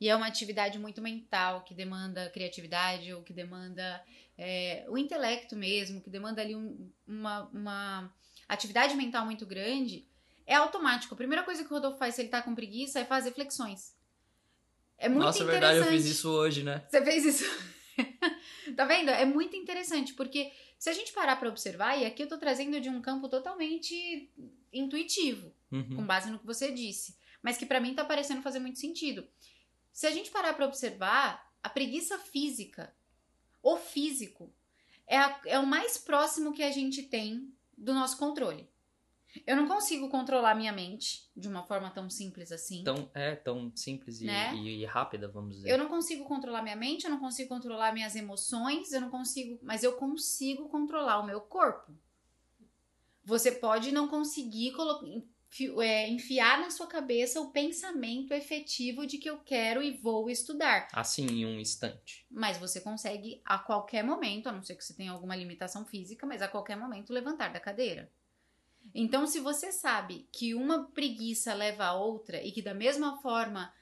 [0.00, 4.02] E é uma atividade muito mental, que demanda criatividade, ou que demanda
[4.38, 8.14] é, o intelecto mesmo, que demanda ali um- uma, uma
[8.48, 10.08] atividade mental muito grande.
[10.46, 11.12] É automático.
[11.12, 13.94] A primeira coisa que o Rodolfo faz se ele tá com preguiça é fazer flexões.
[14.96, 15.72] É muito Nossa, é interessante.
[15.72, 16.82] verdade, eu fiz isso hoje, né?
[16.88, 17.44] Você fez isso?
[18.74, 19.10] tá vendo?
[19.10, 20.50] É muito interessante, porque
[20.80, 24.32] se a gente parar pra observar, e aqui eu tô trazendo de um campo totalmente
[24.72, 25.96] intuitivo, Uhum.
[25.96, 29.28] com base no que você disse, mas que pra mim tá parecendo fazer muito sentido.
[29.92, 32.96] Se a gente parar pra observar, a preguiça física,
[33.62, 34.50] o físico,
[35.06, 38.66] é, a- é o mais próximo que a gente tem do nosso controle.
[39.46, 42.82] Eu não consigo controlar minha mente de uma forma tão simples assim.
[42.82, 44.54] Tão, é tão simples e, Né?
[44.54, 45.70] e- e rápida, vamos dizer.
[45.70, 49.58] Eu não consigo controlar minha mente, eu não consigo controlar minhas emoções, eu não consigo,
[49.62, 51.92] mas eu consigo controlar o meu corpo.
[53.24, 54.72] Você pode não conseguir
[55.82, 60.88] é, enfiar na sua cabeça o pensamento efetivo de que eu quero e vou estudar.
[60.92, 62.26] Assim, em um instante.
[62.30, 66.26] Mas você consegue a qualquer momento, a não ser que você tenha alguma limitação física,
[66.26, 68.10] mas a qualquer momento levantar da cadeira.
[68.94, 73.72] Então, se você sabe que uma preguiça leva a outra e que da mesma forma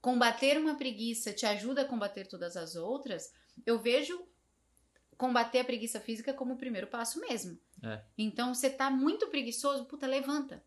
[0.00, 3.32] combater uma preguiça te ajuda a combater todas as outras,
[3.66, 4.26] eu vejo
[5.16, 7.58] combater a preguiça física como o primeiro passo mesmo.
[7.82, 8.02] É.
[8.16, 10.62] Então, você tá muito preguiçoso, puta, levanta.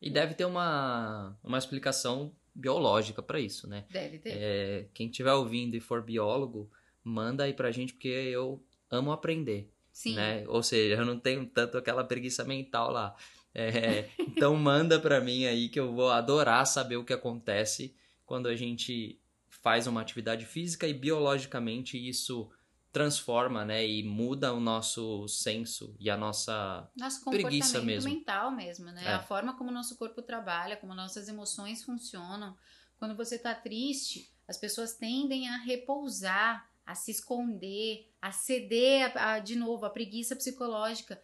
[0.00, 3.86] E deve ter uma, uma explicação biológica pra isso, né?
[3.88, 4.30] Deve ter.
[4.30, 6.70] É, quem estiver ouvindo e for biólogo,
[7.04, 9.71] manda aí pra gente, porque eu amo aprender.
[9.92, 10.14] Sim.
[10.14, 10.44] né?
[10.48, 13.14] Ou seja, eu não tenho tanto aquela preguiça mental lá.
[13.54, 18.48] É, então manda pra mim aí que eu vou adorar saber o que acontece quando
[18.48, 22.50] a gente faz uma atividade física e biologicamente isso
[22.92, 23.86] transforma, né?
[23.86, 28.10] E muda o nosso senso e a nossa Nosso Preguiça mesmo.
[28.10, 29.02] mental mesmo, né?
[29.04, 29.14] É.
[29.14, 32.56] A forma como o nosso corpo trabalha, como nossas emoções funcionam.
[32.98, 39.34] Quando você tá triste, as pessoas tendem a repousar, a se esconder, a ceder a,
[39.34, 41.22] a- de novo a preguiça psicológica.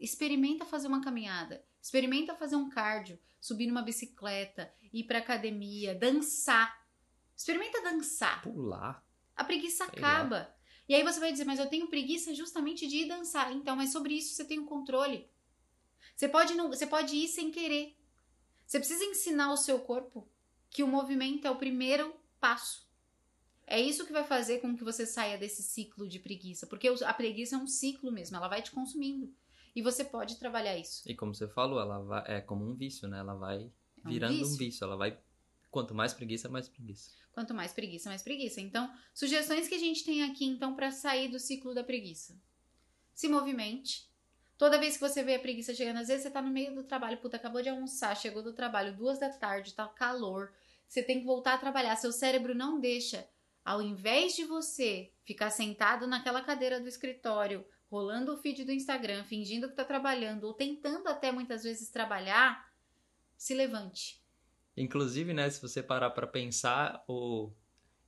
[0.00, 6.84] Experimenta fazer uma caminhada, experimenta fazer um cardio, subir numa bicicleta, ir pra academia, dançar.
[7.36, 8.42] Experimenta dançar.
[8.42, 9.04] pular.
[9.36, 10.08] A preguiça Sei lá.
[10.18, 10.54] acaba.
[10.88, 13.52] E aí você vai dizer, mas eu tenho preguiça justamente de ir dançar.
[13.52, 15.30] Então, mas sobre isso você tem o controle.
[16.16, 17.96] Você pode, não, você pode ir sem querer.
[18.66, 20.28] Você precisa ensinar o seu corpo
[20.70, 22.87] que o movimento é o primeiro passo.
[23.70, 26.66] É isso que vai fazer com que você saia desse ciclo de preguiça.
[26.66, 29.32] Porque a preguiça é um ciclo mesmo, ela vai te consumindo.
[29.76, 31.02] E você pode trabalhar isso.
[31.06, 33.18] E como você falou, ela vai, é como um vício, né?
[33.18, 33.70] Ela vai
[34.04, 34.56] É um virando um vício.
[34.56, 34.84] vício.
[34.84, 35.18] Ela vai.
[35.70, 37.10] Quanto mais preguiça, mais preguiça.
[37.30, 38.60] Quanto mais preguiça, mais preguiça.
[38.60, 42.34] Então, sugestões que a gente tem aqui, então, para sair do ciclo da preguiça.
[43.14, 44.08] Se movimente.
[44.56, 46.82] Toda vez que você vê a preguiça chegando, às vezes você tá no meio do
[46.82, 50.52] trabalho, puta, acabou de almoçar, chegou do trabalho, duas da tarde, tá calor,
[50.88, 53.28] você tem que voltar a trabalhar, seu cérebro não deixa.
[53.68, 59.24] Ao invés de você ficar sentado naquela cadeira do escritório, rolando o feed do Instagram,
[59.24, 62.72] fingindo que tá trabalhando, ou tentando até muitas vezes trabalhar,
[63.36, 64.22] se levante.
[64.74, 67.52] Inclusive, né, se você parar pra pensar, o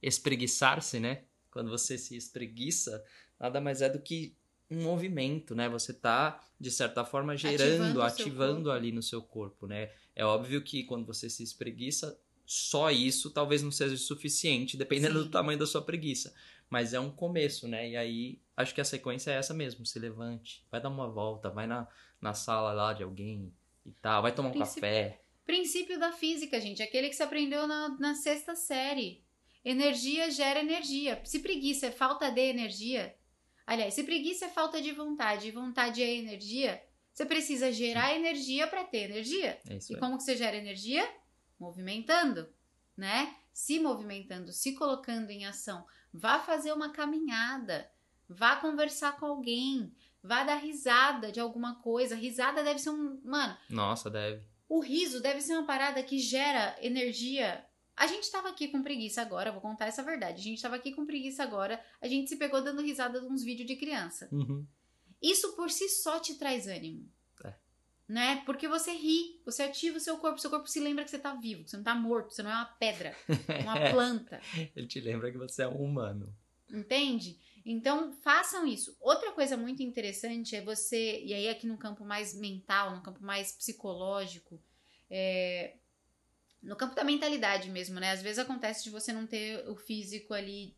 [0.00, 1.24] espreguiçar-se, né?
[1.50, 3.04] quando você se espreguiça,
[3.38, 4.36] nada mais é do que
[4.70, 5.68] um movimento, né?
[5.68, 9.90] Você tá, de certa forma, gerando, Ativando ativando ali no seu corpo, né?
[10.14, 12.18] É óbvio que quando você se espreguiça,
[12.52, 15.24] só isso talvez não seja o suficiente, dependendo Sim.
[15.26, 16.34] do tamanho da sua preguiça.
[16.68, 17.90] Mas é um começo, né?
[17.90, 19.86] E aí, acho que a sequência é essa mesmo.
[19.86, 21.86] Se levante, vai dar uma volta, vai na,
[22.20, 23.54] na sala lá de alguém
[23.86, 25.20] e tal, vai tomar um café.
[25.46, 29.22] Princípio da física, gente, aquele que se aprendeu na, na sexta série.
[29.64, 31.22] Energia gera energia.
[31.24, 33.14] Se preguiça é falta de energia,
[33.64, 36.82] aliás, se preguiça é falta de vontade e vontade é energia,
[37.12, 39.56] você precisa gerar energia para ter energia.
[39.68, 41.08] É E como que você gera energia?
[41.60, 42.48] Movimentando,
[42.96, 43.36] né?
[43.52, 45.86] Se movimentando, se colocando em ação.
[46.12, 47.88] Vá fazer uma caminhada,
[48.28, 49.92] vá conversar com alguém,
[50.22, 52.16] vá dar risada de alguma coisa.
[52.16, 54.42] Risada deve ser um, mano, Nossa, deve.
[54.68, 57.64] o riso deve ser uma parada que gera energia.
[57.96, 60.40] A gente tava aqui com preguiça agora, vou contar essa verdade.
[60.40, 63.44] A gente tava aqui com preguiça agora, a gente se pegou dando risada de uns
[63.44, 64.26] vídeos de criança.
[64.32, 64.66] Uhum.
[65.20, 67.06] Isso por si só te traz ânimo.
[68.10, 68.42] Né?
[68.44, 71.32] Porque você ri, você ativa o seu corpo, seu corpo se lembra que você tá
[71.32, 73.14] vivo, que você não tá morto, você não é uma pedra,
[73.62, 74.40] uma planta.
[74.74, 76.34] Ele te lembra que você é um humano.
[76.68, 77.38] Entende?
[77.64, 78.96] Então, façam isso.
[79.00, 83.22] Outra coisa muito interessante é você, e aí aqui no campo mais mental, no campo
[83.22, 84.60] mais psicológico,
[85.08, 85.76] é,
[86.60, 88.10] no campo da mentalidade mesmo, né?
[88.10, 90.76] Às vezes acontece de você não ter o físico ali,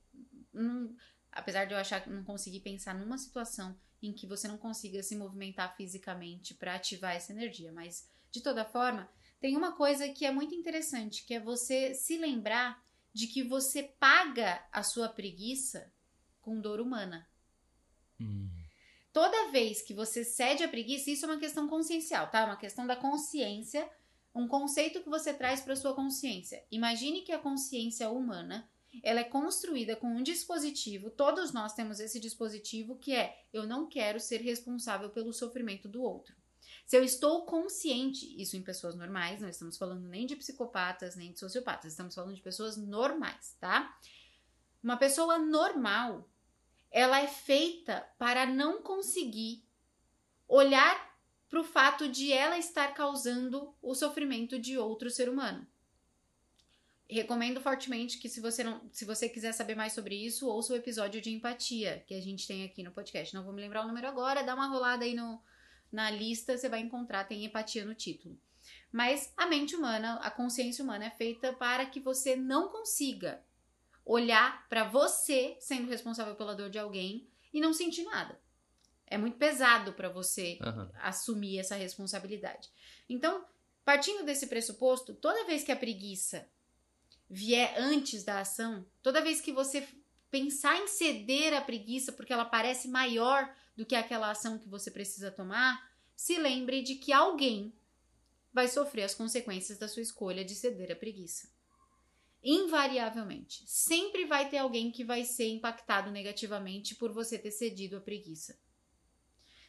[0.52, 0.94] não-
[1.30, 5.02] apesar de eu achar que não conseguir pensar numa situação em que você não consiga
[5.02, 9.08] se movimentar fisicamente para ativar essa energia, mas de toda forma,
[9.40, 12.82] tem uma coisa que é muito interessante, que é você se lembrar
[13.12, 15.92] de que você paga a sua preguiça
[16.40, 17.28] com dor humana.
[18.20, 18.48] Hum.
[19.12, 22.46] Toda vez que você cede à preguiça, isso é uma questão consciencial, tá?
[22.46, 23.88] Uma questão da consciência,
[24.34, 26.64] um conceito que você traz para sua consciência.
[26.70, 28.66] Imagine que a consciência humana,
[29.02, 33.86] ela é construída com um dispositivo, todos nós temos esse dispositivo que é eu não
[33.86, 36.34] quero ser responsável pelo sofrimento do outro.
[36.84, 41.32] Se eu estou consciente, isso em pessoas normais, não estamos falando nem de psicopatas, nem
[41.32, 43.96] de sociopatas, estamos falando de pessoas normais, tá?
[44.82, 46.28] Uma pessoa normal,
[46.90, 49.64] ela é feita para não conseguir
[50.46, 51.12] olhar
[51.48, 55.66] para o fato de ela estar causando o sofrimento de outro ser humano.
[57.12, 60.76] Recomendo fortemente que se você não, se você quiser saber mais sobre isso, ouça o
[60.76, 63.34] episódio de empatia que a gente tem aqui no podcast.
[63.34, 65.38] Não vou me lembrar o número agora, dá uma rolada aí no,
[65.92, 68.38] na lista, você vai encontrar, tem empatia no título.
[68.90, 73.44] Mas a mente humana, a consciência humana é feita para que você não consiga
[74.06, 78.40] olhar para você sendo responsável pela dor de alguém e não sentir nada.
[79.06, 80.90] É muito pesado para você Aham.
[80.94, 82.70] assumir essa responsabilidade.
[83.06, 83.44] Então,
[83.84, 86.48] partindo desse pressuposto, toda vez que a preguiça
[87.28, 89.86] vier antes da ação, toda vez que você
[90.30, 94.90] pensar em ceder à preguiça porque ela parece maior do que aquela ação que você
[94.90, 97.74] precisa tomar, se lembre de que alguém
[98.52, 101.50] vai sofrer as consequências da sua escolha de ceder à preguiça.
[102.44, 108.00] Invariavelmente, sempre vai ter alguém que vai ser impactado negativamente por você ter cedido à
[108.00, 108.58] preguiça.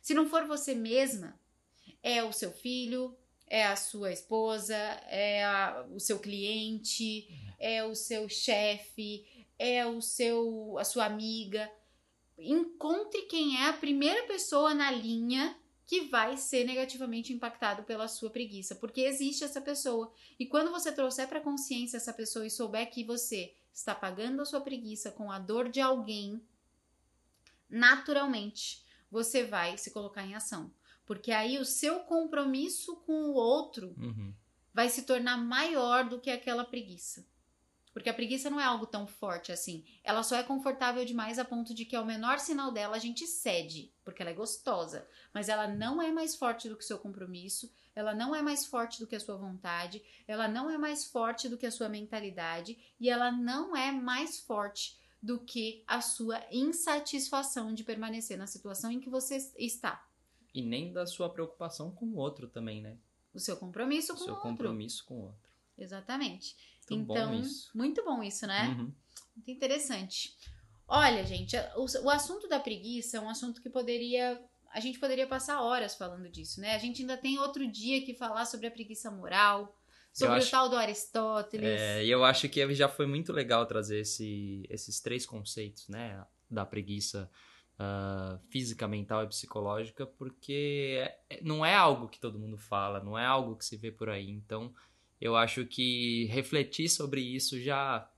[0.01, 1.39] Se não for você mesma,
[2.01, 7.27] é o seu filho, é a sua esposa, é a- o seu cliente,
[7.59, 9.25] é o seu chefe,
[9.57, 11.71] é o seu a sua amiga.
[12.37, 18.29] Encontre quem é a primeira pessoa na linha que vai ser negativamente impactado pela sua
[18.29, 20.11] preguiça, porque existe essa pessoa.
[20.39, 24.45] E quando você trouxer para consciência essa pessoa e souber que você está pagando a
[24.45, 26.41] sua preguiça com a dor de alguém,
[27.69, 30.71] naturalmente você vai se colocar em ação.
[31.05, 34.33] Porque aí o seu compromisso com o outro Uhum.
[34.73, 37.25] vai se tornar maior do que aquela preguiça.
[37.93, 39.85] Porque a preguiça não é algo tão forte assim.
[40.03, 43.27] Ela só é confortável demais a ponto de que ao menor sinal dela a gente
[43.27, 45.07] cede, porque ela é gostosa.
[45.31, 48.65] Mas ela não é mais forte do que o seu compromisso, ela não é mais
[48.65, 51.87] forte do que a sua vontade, ela não é mais forte do que a sua
[51.87, 58.47] mentalidade e ela não é mais forte do que a sua insatisfação de permanecer na
[58.47, 60.03] situação em que você está.
[60.53, 62.97] E nem da sua preocupação com o outro também, né?
[63.33, 64.49] O seu compromisso O com seu o outro.
[64.49, 65.49] compromisso com o outro.
[65.77, 66.55] Exatamente.
[66.89, 67.71] Muito bom então, isso.
[67.73, 68.67] muito bom isso, né?
[68.67, 68.93] Uhum.
[69.35, 70.35] Muito interessante.
[70.87, 74.39] Olha, gente, o, o assunto da preguiça é um assunto que poderia.
[74.71, 76.75] A gente poderia passar horas falando disso, né?
[76.75, 79.75] A gente ainda tem outro dia que falar sobre a preguiça moral,
[80.11, 81.67] sobre acho- o tal do Aristóteles.
[81.81, 86.23] É, e eu acho que já foi muito legal trazer esse- esses três conceitos, né?
[86.49, 87.29] Da preguiça
[87.83, 93.17] ah, física, mental e psicológica, porque é- não é algo que todo mundo fala, não
[93.17, 94.29] é algo que se vê por aí.
[94.29, 94.73] Então,
[95.19, 98.09] eu acho que refletir sobre isso já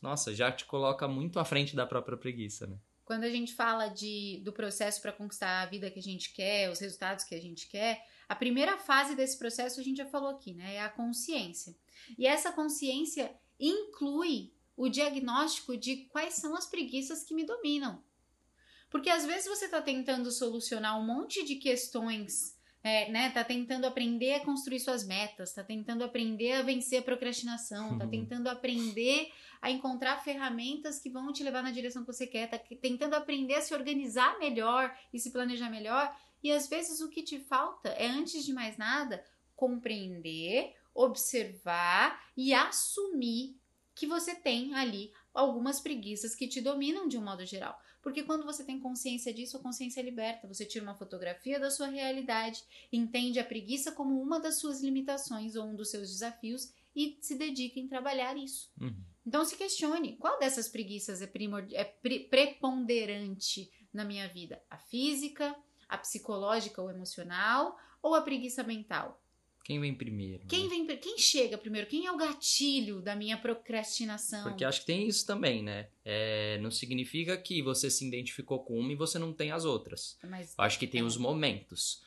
[0.00, 2.78] nossa, já te coloca muito à frente da própria preguiça, né?
[3.04, 6.70] Quando a gente fala de, do processo para conquistar a vida que a gente quer,
[6.70, 10.30] os resultados que a gente quer, a primeira fase desse processo a gente já falou
[10.30, 10.76] aqui, né?
[10.76, 11.76] É a consciência.
[12.16, 18.02] E essa consciência inclui o diagnóstico de quais são as preguiças que me dominam.
[18.90, 23.86] Porque às vezes você está tentando solucionar um monte de questões é, né, tá tentando
[23.86, 28.10] aprender a construir suas metas, tá tentando aprender a vencer a procrastinação, tá uhum.
[28.10, 29.30] tentando aprender
[29.60, 33.54] a encontrar ferramentas que vão te levar na direção que você quer, tá tentando aprender
[33.54, 36.10] a se organizar melhor e se planejar melhor.
[36.42, 39.22] E às vezes o que te falta é, antes de mais nada,
[39.54, 43.60] compreender, observar e assumir
[43.94, 47.78] que você tem ali algumas preguiças que te dominam de um modo geral.
[48.02, 50.48] Porque quando você tem consciência disso, a consciência é liberta.
[50.48, 55.54] Você tira uma fotografia da sua realidade, entende a preguiça como uma das suas limitações
[55.54, 58.70] ou um dos seus desafios e se dedica em trabalhar isso.
[58.80, 59.04] Uhum.
[59.26, 61.66] Então se questione, qual dessas preguiças é, primor...
[61.72, 64.62] é pre preponderante na minha vida?
[64.70, 65.54] A física,
[65.88, 69.22] a psicológica ou emocional ou a preguiça mental?
[69.70, 70.48] Quem vem primeiro?
[70.48, 70.68] Quem né?
[70.68, 71.86] vem quem chega primeiro?
[71.86, 74.42] Quem é o gatilho da minha procrastinação?
[74.42, 75.90] Porque acho que tem isso também, né?
[76.04, 80.18] É, não significa que você se identificou com uma e você não tem as outras.
[80.24, 81.04] Mas, acho que tem é.
[81.04, 82.02] os momentos.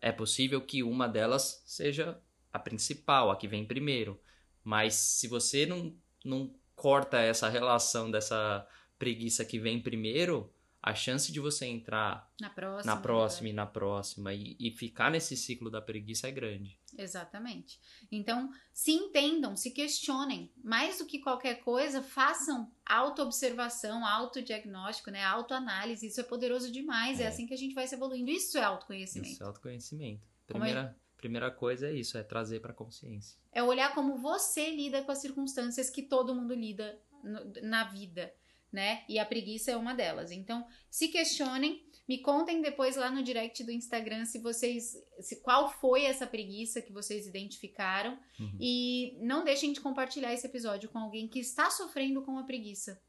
[0.00, 2.18] É possível que uma delas seja
[2.50, 4.18] a principal, a que vem primeiro.
[4.62, 5.94] Mas se você não,
[6.24, 8.66] não corta essa relação dessa
[8.98, 10.50] preguiça que vem primeiro,
[10.82, 15.10] a chance de você entrar na próxima, na próxima e na próxima e, e, ficar
[15.10, 16.78] nesse ciclo da preguiça é grande.
[16.96, 17.80] Exatamente.
[18.10, 20.52] Então, se entendam, se questionem.
[20.62, 25.22] Mais do que qualquer coisa, façam autoobservação, autodiagnóstico, né?
[25.24, 26.06] autoanálise.
[26.06, 27.20] Isso é poderoso demais.
[27.20, 27.24] É.
[27.24, 27.26] é.
[27.26, 28.30] assim que a gente vai se evoluindo.
[28.30, 29.32] Isso é autoconhecimento.
[29.32, 30.26] Isso é autoconhecimento.
[30.46, 31.16] Primeira, é?
[31.16, 33.38] primeira coisa é isso, é trazer para consciência.
[33.52, 38.32] É olhar como você lida com as circunstâncias que todo mundo lida no, na vida
[38.74, 39.04] né?
[39.08, 40.32] E a preguiça é uma delas.
[40.32, 45.70] Então, se questionem, me contem depois lá no direct do Instagram se vocês, se, qual
[45.70, 48.58] foi essa preguiça que vocês identificaram uhum.
[48.60, 53.00] e não deixem de compartilhar esse episódio com alguém que está sofrendo com a preguiça.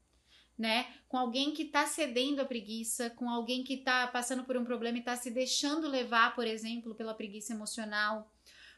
[0.58, 0.86] Né?
[1.06, 4.96] Com alguém que está cedendo a preguiça, com alguém que está passando por um problema
[4.96, 8.26] e está se deixando levar, por exemplo, pela preguiça emocional,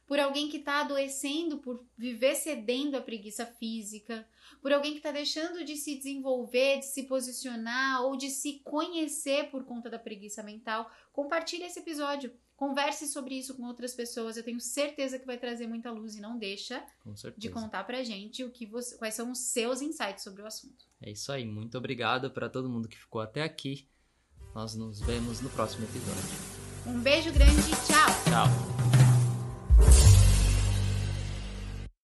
[0.09, 4.27] por alguém que está adoecendo por viver cedendo à preguiça física,
[4.63, 9.51] por alguém que está deixando de se desenvolver, de se posicionar ou de se conhecer
[9.51, 12.33] por conta da preguiça mental, compartilhe esse episódio.
[12.57, 14.37] Converse sobre isso com outras pessoas.
[14.37, 16.85] Eu tenho certeza que vai trazer muita luz e não deixa
[17.37, 20.87] de contar pra gente o que você, quais são os seus insights sobre o assunto.
[21.01, 21.45] É isso aí.
[21.45, 23.87] Muito obrigado para todo mundo que ficou até aqui.
[24.55, 26.59] Nós nos vemos no próximo episódio.
[26.85, 28.09] Um beijo grande e tchau.
[28.25, 28.98] Tchau.